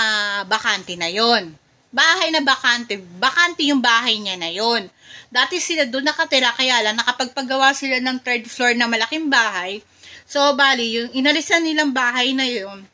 bakante 0.45 0.93
na 0.93 1.09
yon. 1.09 1.49
Bahay 1.89 2.29
na 2.29 2.45
bakante, 2.45 3.01
bakante 3.17 3.65
yung 3.65 3.81
bahay 3.81 4.21
niya 4.21 4.37
na 4.37 4.53
yon. 4.53 4.85
Dati 5.33 5.57
sila 5.57 5.89
doon 5.89 6.05
nakatira 6.05 6.53
kaya 6.53 6.85
lang 6.85 7.01
nakapagpagawa 7.01 7.73
sila 7.73 7.97
ng 7.97 8.21
third 8.21 8.45
floor 8.45 8.77
na 8.77 8.85
malaking 8.85 9.33
bahay. 9.33 9.81
So, 10.29 10.53
bali, 10.53 10.93
yung 10.93 11.09
inalisan 11.17 11.65
nilang 11.65 11.89
bahay 11.93 12.37
na 12.37 12.45
yon, 12.45 12.85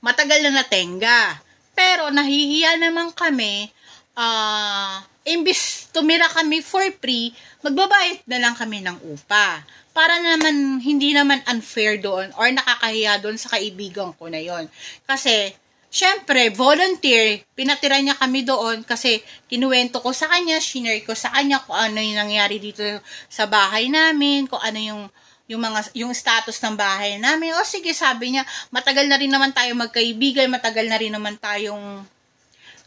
matagal 0.00 0.40
na 0.40 0.64
natenga. 0.64 1.44
Pero 1.76 2.08
nahihiya 2.08 2.80
naman 2.80 3.12
kami 3.12 3.72
uh, 4.16 5.00
imbis 5.22 5.88
tumira 5.94 6.26
kami 6.32 6.64
for 6.64 6.82
free, 6.98 7.30
magbabayad 7.62 8.24
na 8.26 8.38
lang 8.42 8.54
kami 8.56 8.82
ng 8.82 8.98
upa. 9.12 9.62
Para 9.92 10.16
naman, 10.18 10.80
hindi 10.80 11.12
naman 11.12 11.44
unfair 11.44 12.00
doon 12.00 12.32
or 12.40 12.48
nakakahiya 12.48 13.20
doon 13.20 13.36
sa 13.36 13.52
kaibigan 13.52 14.16
ko 14.16 14.24
na 14.32 14.40
yon 14.40 14.64
Kasi, 15.04 15.52
syempre, 15.92 16.48
volunteer, 16.48 17.44
pinatira 17.52 18.00
niya 18.00 18.16
kami 18.16 18.40
doon 18.40 18.80
kasi 18.88 19.20
kinuwento 19.52 20.00
ko 20.00 20.16
sa 20.16 20.32
kanya, 20.32 20.56
shinare 20.64 21.04
ko 21.04 21.12
sa 21.12 21.28
kanya 21.36 21.60
kung 21.60 21.76
ano 21.76 22.00
yung 22.00 22.16
nangyari 22.16 22.56
dito 22.56 22.80
sa 23.28 23.44
bahay 23.44 23.92
namin, 23.92 24.48
kung 24.48 24.60
ano 24.64 24.80
yung 24.80 25.02
yung 25.50 25.60
mga 25.60 25.92
yung 25.92 26.16
status 26.16 26.56
ng 26.64 26.80
bahay 26.80 27.20
namin. 27.20 27.52
O 27.60 27.66
sige, 27.66 27.92
sabi 27.92 28.32
niya, 28.32 28.48
matagal 28.72 29.04
na 29.04 29.20
rin 29.20 29.28
naman 29.28 29.52
tayo 29.52 29.76
magkaibigan, 29.76 30.48
matagal 30.48 30.88
na 30.88 30.96
rin 30.96 31.12
naman 31.12 31.36
tayong 31.36 32.00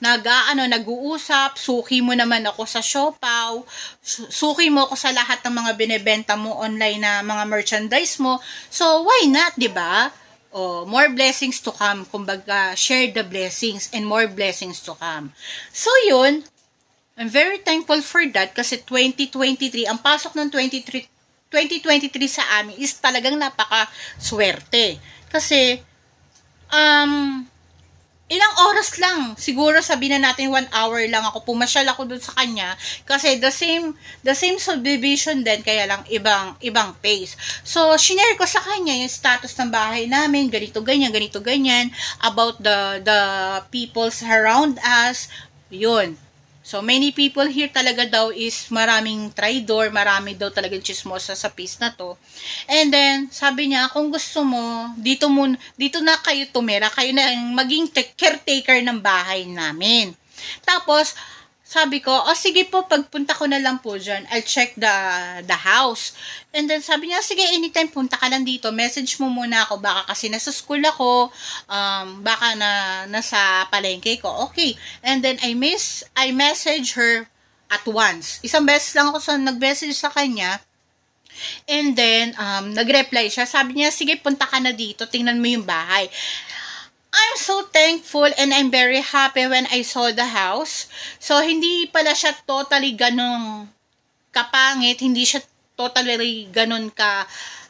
nag 0.03 0.27
ano 0.27 0.67
nag-uusap, 0.67 1.55
suki 1.55 2.03
mo 2.03 2.11
naman 2.11 2.43
ako 2.43 2.67
sa 2.67 2.83
Shopao, 2.83 3.63
suki 4.03 4.67
mo 4.67 4.87
ako 4.87 4.95
sa 4.99 5.15
lahat 5.15 5.39
ng 5.45 5.55
mga 5.55 5.71
binebenta 5.79 6.33
mo 6.35 6.59
online 6.59 6.99
na 6.99 7.23
mga 7.23 7.43
merchandise 7.47 8.19
mo. 8.19 8.43
So 8.67 9.07
why 9.07 9.27
not, 9.31 9.55
'di 9.55 9.71
ba? 9.71 10.11
Oh, 10.55 10.87
more 10.87 11.11
blessings 11.11 11.59
to 11.63 11.71
come. 11.75 12.07
Kumbaga, 12.07 12.79
share 12.79 13.11
the 13.11 13.27
blessings 13.27 13.91
and 13.91 14.07
more 14.07 14.27
blessings 14.27 14.79
to 14.87 14.95
come. 14.95 15.35
So 15.75 15.91
yun, 16.07 16.47
I'm 17.19 17.31
very 17.31 17.59
thankful 17.59 17.99
for 18.03 18.23
that 18.35 18.55
kasi 18.55 18.83
2023, 18.83 19.87
ang 19.87 19.99
pasok 19.99 20.35
ng 20.35 20.51
23 20.51 21.07
2023 21.47 22.11
sa 22.27 22.43
amin 22.59 22.75
is 22.75 22.99
talagang 22.99 23.39
napaka 23.39 23.87
swerte. 24.19 24.99
Kasi 25.31 25.79
um 26.71 27.43
ilang 28.25 28.53
oras 28.73 28.97
lang, 28.97 29.37
siguro 29.37 29.77
sabihin 29.85 30.17
na 30.17 30.33
natin 30.33 30.49
one 30.49 30.65
hour 30.73 30.97
lang 31.05 31.21
ako, 31.29 31.45
pumasyal 31.45 31.85
ako 31.85 32.09
dun 32.09 32.17
sa 32.17 32.33
kanya, 32.33 32.73
kasi 33.05 33.37
the 33.37 33.53
same, 33.53 33.93
the 34.25 34.33
same 34.33 34.57
subdivision 34.57 35.45
din, 35.45 35.61
kaya 35.61 35.85
lang 35.85 36.01
ibang, 36.09 36.57
ibang 36.65 36.97
pace. 37.05 37.37
So, 37.61 37.93
shinare 38.01 38.33
ko 38.33 38.49
sa 38.49 38.65
kanya 38.65 38.97
yung 38.97 39.13
status 39.13 39.53
ng 39.61 39.69
bahay 39.69 40.09
namin, 40.09 40.49
ganito, 40.49 40.81
ganyan, 40.81 41.13
ganito, 41.13 41.37
ganyan, 41.37 41.93
about 42.25 42.57
the, 42.57 42.97
the 43.05 43.21
peoples 43.69 44.25
around 44.25 44.81
us, 44.81 45.29
yun. 45.69 46.17
So, 46.65 46.81
many 46.81 47.13
people 47.13 47.45
here 47.45 47.69
talaga 47.69 48.09
daw 48.09 48.33
is 48.33 48.73
maraming 48.73 49.29
traidor, 49.37 49.93
marami 49.93 50.33
daw 50.33 50.49
talagang 50.49 50.81
chismosa 50.81 51.37
sa 51.37 51.53
piece 51.53 51.77
na 51.77 51.93
to. 51.93 52.17
And 52.65 52.89
then, 52.89 53.29
sabi 53.29 53.69
niya, 53.69 53.85
kung 53.93 54.09
gusto 54.09 54.41
mo, 54.41 54.89
dito, 54.97 55.29
mo, 55.29 55.45
dito 55.77 56.01
na 56.01 56.17
kayo 56.17 56.49
tumira, 56.49 56.89
kayo 56.89 57.13
na 57.13 57.29
maging 57.53 57.93
caretaker 58.17 58.81
ng 58.81 58.97
bahay 58.97 59.45
namin. 59.45 60.17
Tapos, 60.65 61.13
sabi 61.75 61.99
ko, 61.99 62.15
oh 62.15 62.31
sige 62.31 62.63
po, 62.71 62.87
pagpunta 62.87 63.35
ko 63.35 63.51
na 63.51 63.59
lang 63.59 63.83
po 63.83 63.99
dyan, 63.99 64.23
I'll 64.31 64.47
check 64.47 64.71
the, 64.79 64.95
the 65.43 65.59
house. 65.59 66.15
And 66.55 66.71
then 66.71 66.79
sabi 66.79 67.11
niya, 67.11 67.19
sige, 67.19 67.43
anytime 67.43 67.91
punta 67.91 68.15
ka 68.15 68.31
lang 68.31 68.47
dito, 68.47 68.71
message 68.71 69.19
mo 69.19 69.27
muna 69.27 69.67
ako, 69.67 69.83
baka 69.83 70.07
kasi 70.07 70.31
nasa 70.31 70.55
school 70.55 70.79
ako, 70.79 71.27
um, 71.67 72.23
baka 72.23 72.55
na 72.55 73.03
nasa 73.11 73.67
palengke 73.67 74.23
ko. 74.23 74.47
Okay. 74.47 74.79
And 75.03 75.19
then 75.19 75.35
I 75.43 75.51
miss, 75.51 76.07
I 76.15 76.31
message 76.31 76.95
her 76.95 77.27
at 77.67 77.83
once. 77.83 78.39
Isang 78.39 78.63
beses 78.63 78.95
lang 78.95 79.11
ako 79.11 79.19
sa 79.19 79.35
nag-message 79.35 79.99
sa 79.99 80.07
kanya, 80.07 80.63
And 81.67 81.91
then, 81.99 82.31
um, 82.39 82.71
nag-reply 82.71 83.27
siya. 83.27 83.43
Sabi 83.43 83.75
niya, 83.75 83.91
sige, 83.91 84.15
punta 84.23 84.47
ka 84.47 84.55
na 84.63 84.71
dito. 84.71 85.03
Tingnan 85.03 85.35
mo 85.35 85.47
yung 85.51 85.67
bahay. 85.67 86.07
I'm 87.15 87.37
so 87.39 87.54
thankful 87.95 88.27
and 88.35 88.51
I'm 88.51 88.67
very 88.67 88.99
happy 88.99 89.47
when 89.47 89.63
I 89.71 89.79
saw 89.79 90.11
the 90.11 90.27
house. 90.27 90.91
So, 91.15 91.39
hindi 91.39 91.87
pala 91.87 92.11
siya 92.11 92.35
totally 92.43 92.91
ganong 92.91 93.71
kapangit, 94.35 94.99
hindi 94.99 95.23
siya 95.23 95.39
totally 95.79 96.51
ganon 96.51 96.91
ka 96.91 97.23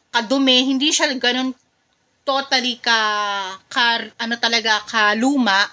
kadumi, 0.10 0.66
hindi 0.66 0.90
siya 0.90 1.14
ganon 1.22 1.54
totally 2.26 2.82
ka, 2.82 2.98
ka 3.70 4.02
ano 4.18 4.36
talaga, 4.42 4.82
ka 4.90 5.14
luma. 5.14 5.70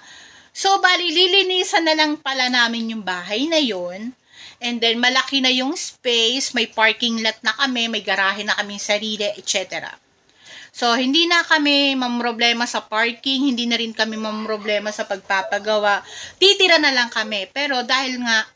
So, 0.52 0.84
bali, 0.84 1.08
lilinisan 1.08 1.88
na 1.88 1.96
lang 1.96 2.20
pala 2.20 2.52
namin 2.52 2.92
yung 2.92 3.00
bahay 3.00 3.48
na 3.48 3.56
yon 3.56 4.12
And 4.60 4.84
then, 4.84 5.00
malaki 5.00 5.40
na 5.40 5.48
yung 5.48 5.72
space, 5.80 6.52
may 6.52 6.68
parking 6.68 7.24
lot 7.24 7.40
na 7.40 7.56
kami, 7.56 7.88
may 7.88 8.04
garahe 8.04 8.44
na 8.44 8.52
kami 8.52 8.76
sarili, 8.76 9.32
etc. 9.32 9.80
So, 10.72 10.96
hindi 10.96 11.28
na 11.28 11.44
kami 11.44 11.92
mamroblema 11.94 12.64
sa 12.64 12.80
parking, 12.80 13.52
hindi 13.52 13.68
na 13.68 13.76
rin 13.76 13.92
kami 13.92 14.16
mamroblema 14.16 14.88
sa 14.88 15.04
pagpapagawa. 15.04 16.00
Titira 16.40 16.80
na 16.80 16.90
lang 16.96 17.12
kami. 17.12 17.44
Pero 17.52 17.84
dahil 17.84 18.24
nga, 18.24 18.48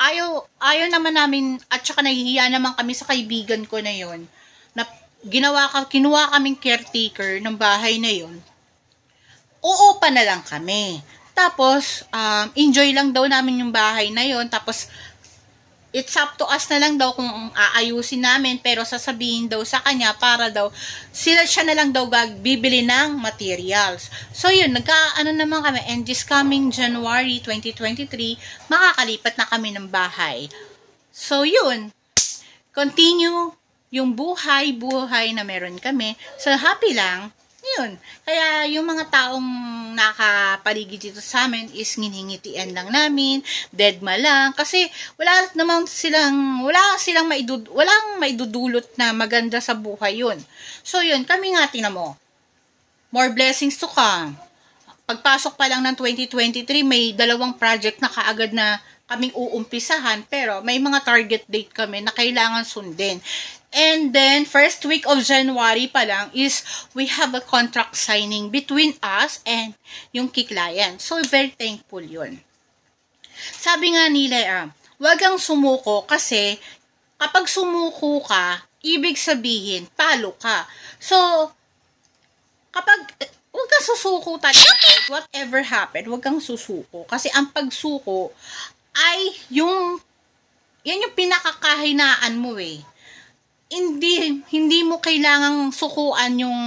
ayaw, 0.00 0.40
ayaw 0.56 0.86
naman 0.88 1.14
namin, 1.20 1.44
at 1.68 1.84
saka 1.84 2.00
nahihiya 2.00 2.48
naman 2.48 2.72
kami 2.72 2.96
sa 2.96 3.04
kaibigan 3.04 3.68
ko 3.68 3.76
na 3.84 3.92
yon 3.92 4.24
na 4.72 4.88
ginawa 5.28 5.68
ka, 5.68 5.84
kinuha 5.84 6.32
kaming 6.32 6.56
caretaker 6.56 7.44
ng 7.44 7.60
bahay 7.60 8.00
na 8.00 8.08
yon 8.08 8.40
oo 9.60 10.00
pa 10.00 10.08
na 10.08 10.24
lang 10.24 10.42
kami. 10.44 11.00
Tapos, 11.36 12.04
um, 12.12 12.46
enjoy 12.56 12.92
lang 12.92 13.12
daw 13.16 13.24
namin 13.24 13.64
yung 13.64 13.72
bahay 13.72 14.12
na 14.12 14.24
yon 14.24 14.48
Tapos, 14.48 14.88
it's 15.90 16.14
up 16.14 16.38
to 16.38 16.46
us 16.46 16.70
na 16.70 16.78
lang 16.78 16.94
daw 16.94 17.10
kung 17.14 17.26
aayusin 17.50 18.22
namin 18.22 18.62
pero 18.62 18.86
sasabihin 18.86 19.50
daw 19.50 19.58
sa 19.66 19.82
kanya 19.82 20.14
para 20.14 20.46
daw 20.46 20.70
sila 21.10 21.42
siya 21.42 21.66
na 21.66 21.74
lang 21.74 21.90
daw 21.90 22.06
bibili 22.38 22.86
ng 22.86 23.18
materials. 23.18 24.06
So 24.30 24.50
yun, 24.54 24.70
nagkaano 24.70 25.34
naman 25.34 25.66
kami 25.66 25.82
and 25.90 26.06
this 26.06 26.22
coming 26.22 26.70
January 26.70 27.42
2023, 27.42 28.70
makakalipat 28.70 29.34
na 29.34 29.46
kami 29.50 29.74
ng 29.74 29.90
bahay. 29.90 30.46
So 31.10 31.42
yun, 31.42 31.90
continue 32.70 33.54
yung 33.90 34.14
buhay-buhay 34.14 35.34
na 35.34 35.42
meron 35.42 35.82
kami. 35.82 36.14
So 36.38 36.54
happy 36.54 36.94
lang 36.94 37.34
yun. 37.60 37.96
Kaya 38.24 38.66
yung 38.72 38.86
mga 38.88 39.08
taong 39.12 39.48
nakapaligid 39.94 41.10
dito 41.10 41.20
sa 41.20 41.44
amin 41.46 41.68
is 41.76 41.92
nginhingitian 41.96 42.72
lang 42.72 42.88
namin, 42.88 43.44
deadma 43.70 44.16
lang. 44.16 44.56
Kasi 44.56 44.88
wala 45.20 45.32
naman 45.52 45.84
silang, 45.84 46.64
wala 46.64 46.80
silang 46.96 47.28
maidud, 47.28 47.68
walang 47.70 48.18
maidudulot 48.18 48.96
na 48.96 49.12
maganda 49.12 49.60
sa 49.60 49.76
buhay 49.76 50.24
yun. 50.24 50.38
So 50.80 51.04
yun, 51.04 51.22
kami 51.28 51.54
nga 51.54 51.68
tinan 51.68 51.94
mo. 51.94 52.16
More 53.10 53.30
blessings 53.34 53.76
to 53.76 53.90
come. 53.90 54.38
Pagpasok 55.10 55.58
pa 55.58 55.66
lang 55.66 55.82
ng 55.82 55.98
2023, 55.98 56.86
may 56.86 57.10
dalawang 57.10 57.58
project 57.58 57.98
na 57.98 58.06
kaagad 58.06 58.54
na 58.54 58.78
kaming 59.10 59.34
uumpisahan 59.34 60.22
pero 60.30 60.62
may 60.62 60.78
mga 60.78 61.02
target 61.02 61.42
date 61.50 61.74
kami 61.74 61.98
na 62.06 62.14
kailangan 62.14 62.62
sundin. 62.62 63.18
And 63.70 64.10
then, 64.10 64.50
first 64.50 64.82
week 64.82 65.06
of 65.06 65.22
January 65.22 65.86
pa 65.86 66.02
lang 66.02 66.34
is 66.34 66.62
we 66.94 67.06
have 67.06 67.34
a 67.34 67.42
contract 67.42 67.94
signing 67.94 68.50
between 68.50 68.98
us 68.98 69.38
and 69.46 69.78
yung 70.10 70.26
key 70.26 70.42
client. 70.42 70.98
So, 70.98 71.22
very 71.22 71.54
thankful 71.54 72.02
yun. 72.02 72.42
Sabi 73.54 73.94
nga 73.94 74.10
nila, 74.10 74.38
ah, 74.50 74.66
wag 74.98 75.22
kang 75.22 75.38
sumuko 75.38 76.02
kasi 76.02 76.58
kapag 77.14 77.46
sumuko 77.46 78.26
ka, 78.26 78.66
ibig 78.82 79.14
sabihin, 79.14 79.86
talo 79.94 80.34
ka. 80.34 80.66
So, 80.98 81.14
kapag, 82.74 83.06
huwag 83.54 83.68
kang 83.70 83.86
susuko 83.86 84.38
talaga. 84.38 84.70
Whatever 85.10 85.60
happened, 85.62 86.06
huwag 86.10 86.22
kang 86.22 86.42
susuko. 86.42 87.06
Kasi 87.06 87.30
ang 87.34 87.50
pagsuko 87.50 88.34
ay 88.94 89.34
yung, 89.50 89.98
yan 90.86 91.04
yung 91.04 91.14
pinakakahinaan 91.14 92.34
mo 92.38 92.58
eh 92.58 92.82
hindi 93.70 94.42
hindi 94.50 94.82
mo 94.82 94.98
kailangang 94.98 95.70
sukuan 95.70 96.42
yung 96.42 96.60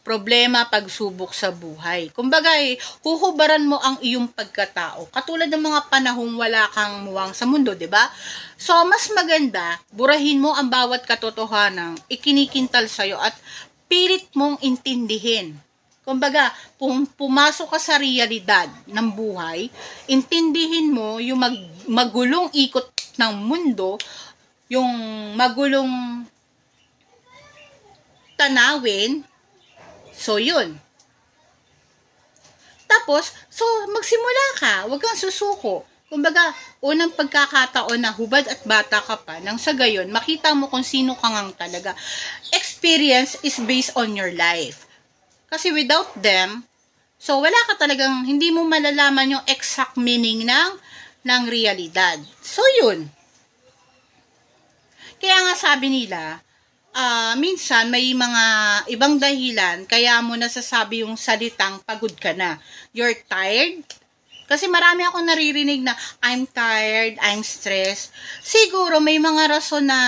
problema 0.00 0.64
pagsubok 0.64 1.36
sa 1.36 1.52
buhay. 1.52 2.08
Kumbaga, 2.16 2.56
eh, 2.56 2.80
huhubaran 3.04 3.68
mo 3.68 3.76
ang 3.76 4.00
iyong 4.00 4.32
pagkatao. 4.32 5.12
Katulad 5.12 5.52
ng 5.52 5.60
mga 5.60 5.92
panahong 5.92 6.32
wala 6.40 6.72
kang 6.72 7.04
muwang 7.04 7.36
sa 7.36 7.44
mundo, 7.44 7.76
'di 7.76 7.84
ba? 7.84 8.08
So, 8.56 8.72
mas 8.88 9.12
maganda 9.12 9.76
burahin 9.92 10.40
mo 10.40 10.56
ang 10.56 10.72
bawat 10.72 11.04
katotohanan 11.04 12.00
ikinikintal 12.08 12.88
sa 12.88 13.04
iyo 13.04 13.20
at 13.20 13.36
pilit 13.92 14.24
mong 14.32 14.56
intindihin. 14.64 15.60
Kumbaga, 16.02 16.50
kung 16.82 17.06
pumasok 17.06 17.70
ka 17.70 17.78
sa 17.78 17.94
realidad 17.94 18.66
ng 18.90 19.08
buhay, 19.14 19.70
intindihin 20.10 20.90
mo 20.90 21.22
yung 21.22 21.38
mag, 21.38 21.54
magulong 21.86 22.50
ikot 22.50 22.90
ng 23.22 23.32
mundo 23.38 24.02
yung 24.66 24.90
magulong 25.38 26.24
tanawin. 28.34 29.22
So, 30.10 30.42
yun. 30.42 30.80
Tapos, 32.90 33.30
so, 33.46 33.64
magsimula 33.92 34.44
ka. 34.58 34.74
Huwag 34.90 35.00
kang 35.00 35.14
susuko. 35.14 35.86
Kumbaga, 36.12 36.52
unang 36.84 37.14
pagkakataon 37.16 37.96
na 37.96 38.12
hubad 38.12 38.44
at 38.44 38.60
bata 38.68 39.00
ka 39.00 39.16
pa, 39.16 39.40
nang 39.40 39.56
sa 39.56 39.72
gayon, 39.72 40.12
makita 40.12 40.52
mo 40.52 40.68
kung 40.68 40.84
sino 40.84 41.16
ka 41.16 41.24
ngang 41.24 41.56
talaga. 41.56 41.96
Experience 42.52 43.40
is 43.40 43.56
based 43.64 43.96
on 43.96 44.12
your 44.12 44.28
life. 44.36 44.91
Kasi 45.52 45.68
without 45.68 46.16
them, 46.16 46.64
so 47.20 47.44
wala 47.44 47.60
ka 47.68 47.76
talagang, 47.76 48.24
hindi 48.24 48.48
mo 48.48 48.64
malalaman 48.64 49.36
yung 49.36 49.44
exact 49.44 50.00
meaning 50.00 50.48
ng, 50.48 50.70
ng 51.28 51.42
realidad. 51.44 52.16
So, 52.40 52.64
yun. 52.80 53.12
Kaya 55.20 55.36
nga 55.44 55.54
sabi 55.54 55.92
nila, 55.92 56.40
uh, 56.96 57.36
minsan 57.36 57.92
may 57.92 58.12
mga 58.16 58.44
ibang 58.96 59.20
dahilan 59.20 59.84
kaya 59.88 60.20
mo 60.24 60.36
nasasabi 60.40 61.04
yung 61.04 61.20
salitang 61.20 61.84
pagod 61.84 62.16
ka 62.16 62.32
na. 62.32 62.56
You're 62.96 63.16
tired? 63.28 63.84
Kasi 64.48 64.68
marami 64.68 65.06
akong 65.06 65.24
naririnig 65.24 65.80
na 65.80 65.96
I'm 66.20 66.44
tired, 66.44 67.16
I'm 67.22 67.40
stressed. 67.40 68.12
Siguro 68.44 69.00
may 69.00 69.16
mga 69.16 69.48
rason 69.48 69.88
na 69.88 70.00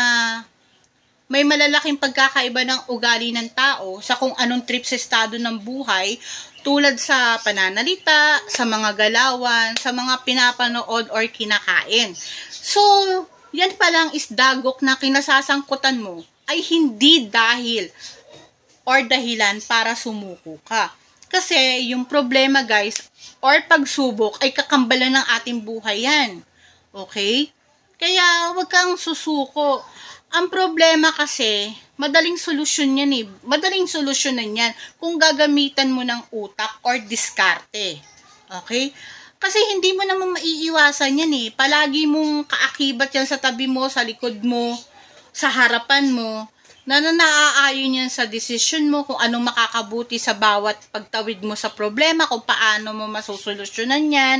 may 1.28 1.40
malalaking 1.40 1.96
pagkakaiba 1.96 2.68
ng 2.68 2.80
ugali 2.92 3.32
ng 3.32 3.48
tao 3.56 3.98
sa 4.04 4.14
kung 4.20 4.36
anong 4.36 4.68
trip 4.68 4.84
sa 4.84 4.96
estado 4.96 5.40
ng 5.40 5.56
buhay 5.56 6.20
tulad 6.64 6.96
sa 6.96 7.36
pananalita, 7.40 8.40
sa 8.48 8.64
mga 8.64 8.96
galawan, 8.96 9.76
sa 9.76 9.92
mga 9.92 10.24
pinapanood 10.24 11.08
or 11.12 11.24
kinakain. 11.28 12.16
So, 12.48 12.80
yan 13.52 13.76
pa 13.76 13.88
lang 13.92 14.12
is 14.16 14.32
dagok 14.32 14.80
na 14.80 14.96
kinasasangkutan 14.96 16.00
mo 16.00 16.24
ay 16.48 16.60
hindi 16.64 17.28
dahil 17.28 17.88
or 18.84 19.04
dahilan 19.04 19.64
para 19.64 19.96
sumuko 19.96 20.60
ka. 20.64 20.92
Kasi 21.28 21.90
yung 21.90 22.04
problema 22.06 22.62
guys, 22.62 23.10
or 23.40 23.58
pagsubok 23.66 24.38
ay 24.44 24.52
kakambalan 24.52 25.18
ng 25.18 25.26
ating 25.40 25.58
buhay 25.64 26.04
yan. 26.04 26.44
Okay? 26.92 27.50
Kaya 27.98 28.54
wag 28.54 28.68
kang 28.70 28.94
susuko. 28.94 29.82
Ang 30.34 30.50
problema 30.50 31.14
kasi, 31.14 31.70
madaling 31.94 32.34
solusyon 32.34 32.98
yan 32.98 33.12
eh. 33.14 33.24
Madaling 33.46 33.86
solusyonan 33.86 34.50
yan 34.50 34.72
kung 34.98 35.14
gagamitan 35.14 35.94
mo 35.94 36.02
ng 36.02 36.26
utak 36.34 36.82
or 36.82 36.98
diskarte. 37.06 38.02
Okay? 38.50 38.90
Kasi 39.38 39.62
hindi 39.70 39.94
mo 39.94 40.02
naman 40.02 40.34
maiiwasan 40.34 41.22
yan 41.22 41.32
eh. 41.38 41.46
Palagi 41.54 42.10
mong 42.10 42.50
kaakibat 42.50 43.14
yan 43.14 43.30
sa 43.30 43.38
tabi 43.38 43.70
mo, 43.70 43.86
sa 43.86 44.02
likod 44.02 44.42
mo, 44.42 44.74
sa 45.30 45.54
harapan 45.54 46.10
mo, 46.10 46.50
na 46.82 46.98
naaayon 46.98 48.02
yan 48.02 48.10
sa 48.10 48.26
decision 48.26 48.90
mo 48.90 49.06
kung 49.06 49.16
anong 49.16 49.54
makakabuti 49.54 50.18
sa 50.18 50.34
bawat 50.34 50.76
pagtawid 50.90 51.46
mo 51.46 51.54
sa 51.54 51.70
problema, 51.70 52.26
kung 52.26 52.42
paano 52.42 52.90
mo 52.90 53.06
masusolusyonan 53.06 54.10
yan. 54.10 54.38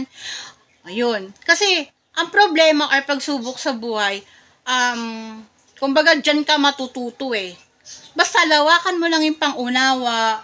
Ayun. 0.90 1.30
Kasi, 1.46 1.86
ang 2.18 2.34
problema 2.34 2.90
or 2.90 3.00
pagsubok 3.06 3.62
sa 3.62 3.72
buhay, 3.72 4.26
um, 4.66 5.38
kumbaga 5.84 6.16
dyan 6.16 6.40
ka 6.48 6.56
matututo 6.56 7.36
eh. 7.36 7.52
Basta 8.16 8.40
lawakan 8.48 8.96
mo 8.96 9.04
lang 9.04 9.20
yung 9.20 9.36
pangunawa, 9.36 10.40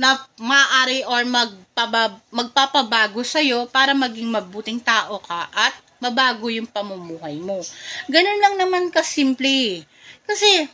na 0.00 0.16
maaari 0.40 1.04
or 1.04 1.28
magpabab, 1.28 2.16
magpapabago 2.32 3.20
sa'yo 3.20 3.68
para 3.68 3.92
maging 3.92 4.32
mabuting 4.32 4.80
tao 4.80 5.20
ka 5.20 5.44
at 5.52 5.76
mabago 6.00 6.48
yung 6.48 6.64
pamumuhay 6.64 7.36
mo. 7.36 7.60
Ganun 8.08 8.40
lang 8.40 8.56
naman 8.56 8.88
kasimple. 8.88 9.84
Kasi, 10.24 10.64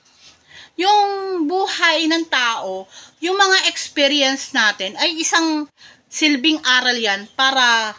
yung 0.78 1.42
buhay 1.50 2.06
ng 2.06 2.30
tao, 2.30 2.86
yung 3.18 3.34
mga 3.34 3.66
experience 3.66 4.54
natin 4.54 4.94
ay 4.94 5.18
isang 5.18 5.66
silbing 6.06 6.62
aral 6.62 6.94
yan 6.94 7.26
para 7.34 7.98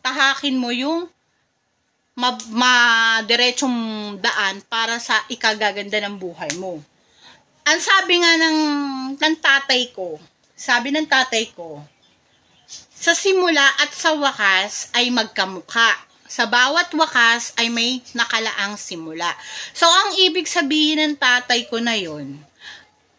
tahakin 0.00 0.56
mo 0.56 0.72
yung 0.72 1.12
ma, 2.14 2.38
ma 2.54 2.74
daan 3.26 4.56
para 4.70 5.02
sa 5.02 5.22
ikagaganda 5.26 5.98
ng 6.02 6.16
buhay 6.18 6.54
mo. 6.58 6.78
Ang 7.64 7.80
sabi 7.80 8.20
nga 8.20 8.32
ng, 8.38 8.58
ng 9.18 9.36
tatay 9.40 9.90
ko, 9.90 10.20
sabi 10.54 10.94
ng 10.94 11.08
tatay 11.08 11.50
ko, 11.56 11.82
sa 12.94 13.12
simula 13.12 13.64
at 13.84 13.90
sa 13.92 14.16
wakas 14.16 14.88
ay 14.96 15.10
magkamukha. 15.12 15.92
Sa 16.24 16.48
bawat 16.48 16.88
wakas 16.96 17.52
ay 17.60 17.68
may 17.68 18.00
nakalaang 18.16 18.80
simula. 18.80 19.28
So, 19.76 19.84
ang 19.84 20.16
ibig 20.24 20.48
sabihin 20.48 21.04
ng 21.04 21.14
tatay 21.20 21.68
ko 21.68 21.78
na 21.84 21.94
yon, 22.00 22.40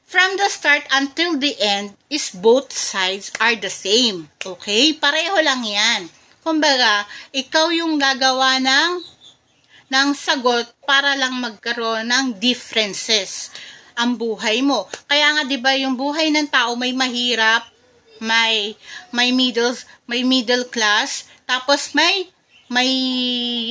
from 0.09 0.29
the 0.41 0.49
start 0.49 0.83
until 0.89 1.37
the 1.37 1.53
end 1.61 1.93
is 2.09 2.33
both 2.33 2.73
sides 2.73 3.29
are 3.37 3.53
the 3.55 3.69
same. 3.69 4.25
Okay? 4.41 4.97
Pareho 4.97 5.37
lang 5.45 5.61
yan. 5.63 6.09
Kumbaga, 6.45 7.09
ikaw 7.33 7.73
yung 7.73 7.97
gagawa 7.97 8.61
ng 8.61 9.01
ng 9.89 10.09
sagot 10.13 10.69
para 10.85 11.17
lang 11.17 11.41
magkaroon 11.41 12.05
ng 12.05 12.37
differences 12.37 13.49
ang 13.97 14.13
buhay 14.13 14.61
mo. 14.61 14.85
Kaya 15.09 15.33
nga 15.33 15.43
'di 15.49 15.57
ba 15.57 15.73
yung 15.73 15.97
buhay 15.97 16.29
ng 16.29 16.45
tao 16.53 16.77
may 16.77 16.93
mahirap, 16.93 17.65
may 18.21 18.77
may 19.09 19.33
middle 19.33 19.73
may 20.05 20.21
middle 20.21 20.69
class, 20.69 21.25
tapos 21.49 21.97
may 21.97 22.29
may 22.69 22.89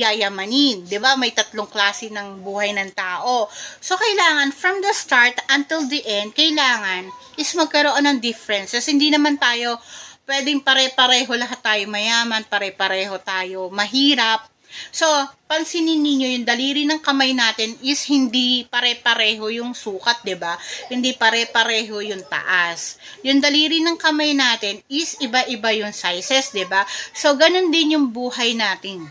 yayamanin, 0.03 0.83
'di 0.83 0.99
ba? 0.99 1.15
May 1.15 1.31
tatlong 1.31 1.71
klase 1.71 2.11
ng 2.11 2.43
buhay 2.43 2.75
ng 2.75 2.91
tao. 2.91 3.47
So 3.79 3.95
kailangan 3.95 4.51
from 4.51 4.83
the 4.83 4.91
start 4.91 5.39
until 5.47 5.87
the 5.87 6.03
end, 6.03 6.35
kailangan 6.35 7.07
is 7.39 7.55
magkaroon 7.55 8.03
ng 8.03 8.19
differences. 8.19 8.87
Hindi 8.87 9.11
naman 9.11 9.39
tayo 9.39 9.79
pwedeng 10.25 10.61
pare-pareho 10.61 11.31
lahat 11.37 11.59
tayo 11.61 11.83
mayaman, 11.89 12.43
pare-pareho 12.45 13.15
tayo 13.21 13.69
mahirap, 13.71 14.49
So, 14.91 15.07
pansinin 15.47 16.03
niyo 16.03 16.27
yung 16.27 16.43
daliri 16.43 16.83
ng 16.83 16.99
kamay 16.99 17.31
natin 17.31 17.79
is 17.79 18.03
hindi 18.11 18.67
pare-pareho 18.67 19.47
yung 19.47 19.71
sukat, 19.71 20.25
'di 20.25 20.35
ba? 20.35 20.59
Hindi 20.91 21.15
pare-pareho 21.15 22.03
yung 22.03 22.23
taas. 22.27 22.99
Yung 23.23 23.39
daliri 23.39 23.79
ng 23.79 23.95
kamay 23.95 24.35
natin 24.35 24.83
is 24.91 25.15
iba-iba 25.23 25.71
yung 25.79 25.95
sizes, 25.95 26.51
'di 26.51 26.67
ba? 26.67 26.83
So, 27.15 27.39
ganun 27.39 27.71
din 27.71 27.95
yung 27.95 28.11
buhay 28.11 28.51
natin 28.51 29.07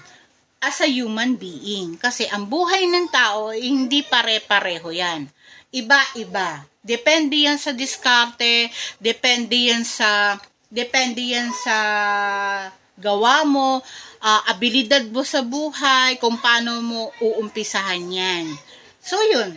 as 0.65 0.81
a 0.81 0.89
human 0.89 1.37
being. 1.37 2.01
Kasi 2.01 2.25
ang 2.29 2.49
buhay 2.49 2.89
ng 2.89 3.09
tao, 3.13 3.53
hindi 3.53 4.01
pare-pareho 4.05 4.89
yan. 4.93 5.29
Iba-iba. 5.69 6.65
Depende 6.85 7.49
yan 7.49 7.57
sa 7.57 7.73
diskarte, 7.73 8.69
depende 9.01 9.73
yan 9.73 9.85
sa, 9.85 10.37
depende 10.73 11.21
yan 11.21 11.51
sa 11.65 11.77
gawa 12.95 13.43
mo, 13.43 13.83
uh, 14.23 14.43
abilidad 14.51 15.11
mo 15.11 15.27
sa 15.27 15.43
buhay, 15.43 16.17
kung 16.23 16.39
paano 16.39 16.79
mo 16.79 17.11
uumpisahan 17.19 18.05
yan. 18.07 18.47
So, 19.03 19.19
yun. 19.21 19.53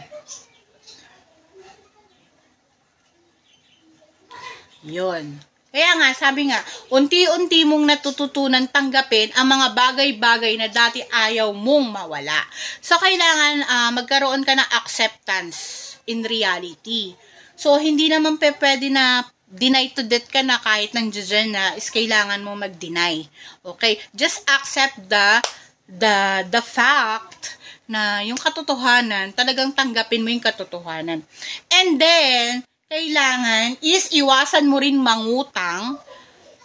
Yun. 4.87 5.25
Kaya 5.67 5.91
nga, 5.99 6.09
sabi 6.15 6.49
nga, 6.49 6.57
unti-unti 6.89 7.61
mong 7.67 7.85
natututunan 7.85 8.65
tanggapin 8.71 9.29
ang 9.37 9.45
mga 9.45 9.77
bagay-bagay 9.77 10.57
na 10.57 10.71
dati 10.71 11.05
ayaw 11.05 11.53
mong 11.53 11.93
mawala. 11.93 12.41
So, 12.81 12.97
kailangan 12.97 13.61
uh, 13.61 13.91
magkaroon 13.93 14.41
ka 14.41 14.57
ng 14.57 14.69
acceptance 14.73 15.93
in 16.09 16.25
reality. 16.25 17.13
So, 17.53 17.77
hindi 17.77 18.09
naman 18.09 18.41
pe 18.41 18.57
pwede 18.57 18.89
na 18.89 19.21
deny 19.47 19.87
to 19.95 20.03
death 20.03 20.27
ka 20.27 20.43
na 20.43 20.59
kahit 20.59 20.91
nandiyan 20.91 21.55
na 21.55 21.63
is 21.79 21.87
kailangan 21.87 22.43
mo 22.43 22.53
mag-deny. 22.53 23.23
Okay? 23.63 23.99
Just 24.11 24.43
accept 24.47 24.99
the 25.07 25.39
the 25.87 26.43
the 26.51 26.59
fact 26.59 27.55
na 27.87 28.19
yung 28.27 28.35
katotohanan, 28.35 29.31
talagang 29.31 29.71
tanggapin 29.71 30.19
mo 30.19 30.27
yung 30.27 30.43
katotohanan. 30.43 31.23
And 31.71 31.89
then, 31.95 32.67
kailangan 32.91 33.79
is 33.79 34.11
iwasan 34.11 34.67
mo 34.67 34.83
rin 34.83 34.99
mangutang 34.99 35.95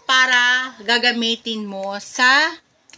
para 0.03 0.75
gagamitin 0.83 1.63
mo 1.63 1.95
sa 2.03 2.51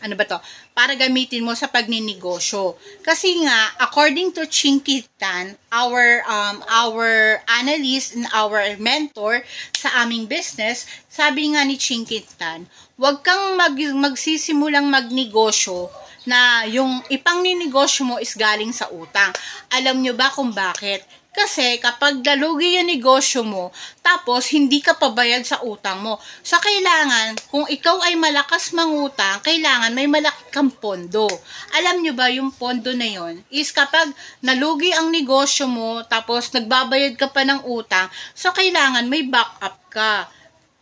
ano 0.05 0.15
ba 0.21 0.29
to? 0.29 0.37
Para 0.77 0.93
gamitin 0.93 1.41
mo 1.41 1.57
sa 1.57 1.73
pagninegosyo. 1.73 2.77
Kasi 3.01 3.41
nga, 3.41 3.73
according 3.81 4.37
to 4.37 4.45
Chinkitan, 4.45 5.57
our 5.73 6.21
um, 6.29 6.61
our 6.69 7.41
analyst 7.49 8.13
and 8.13 8.29
our 8.37 8.61
mentor 8.77 9.41
sa 9.73 10.05
aming 10.05 10.29
business, 10.29 10.85
sabi 11.09 11.57
nga 11.57 11.65
ni 11.65 11.81
Chinkitan, 11.81 12.69
huwag 13.01 13.25
kang 13.25 13.57
mag, 13.57 13.73
magsisimulang 13.75 14.93
magnegosyo 14.93 15.89
na 16.29 16.69
yung 16.69 17.01
ipang 17.09 17.41
ninegosyo 17.41 18.05
mo 18.05 18.17
is 18.21 18.37
galing 18.37 18.73
sa 18.73 18.89
utang. 18.93 19.33
Alam 19.73 20.05
nyo 20.05 20.13
ba 20.13 20.29
kung 20.33 20.53
bakit? 20.53 21.05
Kasi 21.35 21.83
kapag 21.83 22.23
dalugi 22.23 22.79
yung 22.79 22.87
negosyo 22.87 23.43
mo, 23.43 23.75
tapos 24.07 24.55
hindi 24.55 24.79
ka 24.79 24.95
pabayad 24.95 25.43
sa 25.43 25.59
utang 25.67 25.99
mo. 25.99 26.23
So, 26.47 26.63
kailangan, 26.63 27.43
kung 27.51 27.67
ikaw 27.67 28.07
ay 28.07 28.15
malakas 28.15 28.71
mangutang, 28.71 29.43
kailangan 29.43 29.91
may 29.91 30.07
malaki 30.07 30.47
kang 30.55 30.71
pondo. 30.71 31.27
Alam 31.75 32.07
nyo 32.07 32.15
ba, 32.15 32.31
yung 32.31 32.55
pondo 32.55 32.95
na 32.95 33.11
yon 33.11 33.43
is 33.51 33.75
kapag 33.75 34.15
nalugi 34.47 34.95
ang 34.95 35.11
negosyo 35.11 35.67
mo, 35.67 36.07
tapos 36.07 36.55
nagbabayad 36.55 37.19
ka 37.19 37.27
pa 37.27 37.43
ng 37.43 37.67
utang, 37.67 38.07
so 38.31 38.55
kailangan 38.55 39.11
may 39.11 39.27
backup 39.27 39.75
ka. 39.91 40.31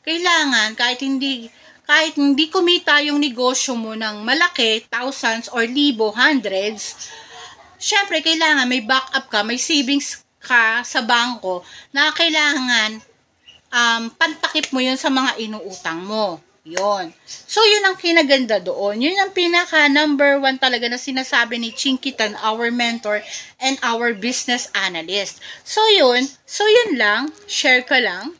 Kailangan, 0.05 0.77
kahit 0.77 1.01
hindi 1.01 1.49
kahit 1.83 2.15
hindi 2.15 2.47
kumita 2.47 3.03
yung 3.03 3.19
negosyo 3.19 3.75
mo 3.75 3.97
ng 3.99 4.23
malaki, 4.23 4.87
thousands 4.87 5.51
or 5.51 5.67
libo, 5.67 6.15
hundreds, 6.15 7.11
syempre, 7.81 8.23
kailangan 8.23 8.71
may 8.71 8.85
backup 8.85 9.27
ka, 9.27 9.43
may 9.43 9.59
savings 9.59 10.23
ka 10.43 10.83
sa 10.83 11.07
bangko 11.07 11.63
na 11.95 12.11
kailangan 12.11 12.99
um, 13.73 14.03
pantakip 14.13 14.69
mo 14.75 14.83
yun 14.83 15.01
sa 15.01 15.09
mga 15.09 15.41
inuutang 15.41 16.03
mo. 16.05 16.43
Yon. 16.63 17.11
So, 17.27 17.59
yun 17.67 17.83
ang 17.83 17.99
kinaganda 17.99 18.63
doon. 18.63 19.03
Yun 19.03 19.19
ang 19.19 19.35
pinaka 19.35 19.91
number 19.91 20.39
one 20.39 20.63
talaga 20.63 20.87
na 20.87 20.95
sinasabi 20.95 21.59
ni 21.59 21.75
Chinkitan, 21.75 22.39
our 22.39 22.71
mentor 22.71 23.19
and 23.59 23.83
our 23.83 24.15
business 24.15 24.71
analyst. 24.71 25.43
So, 25.67 25.83
yun. 25.91 26.31
So, 26.47 26.63
yun 26.63 26.95
lang. 26.95 27.35
Share 27.51 27.83
ko 27.83 27.99
lang. 27.99 28.39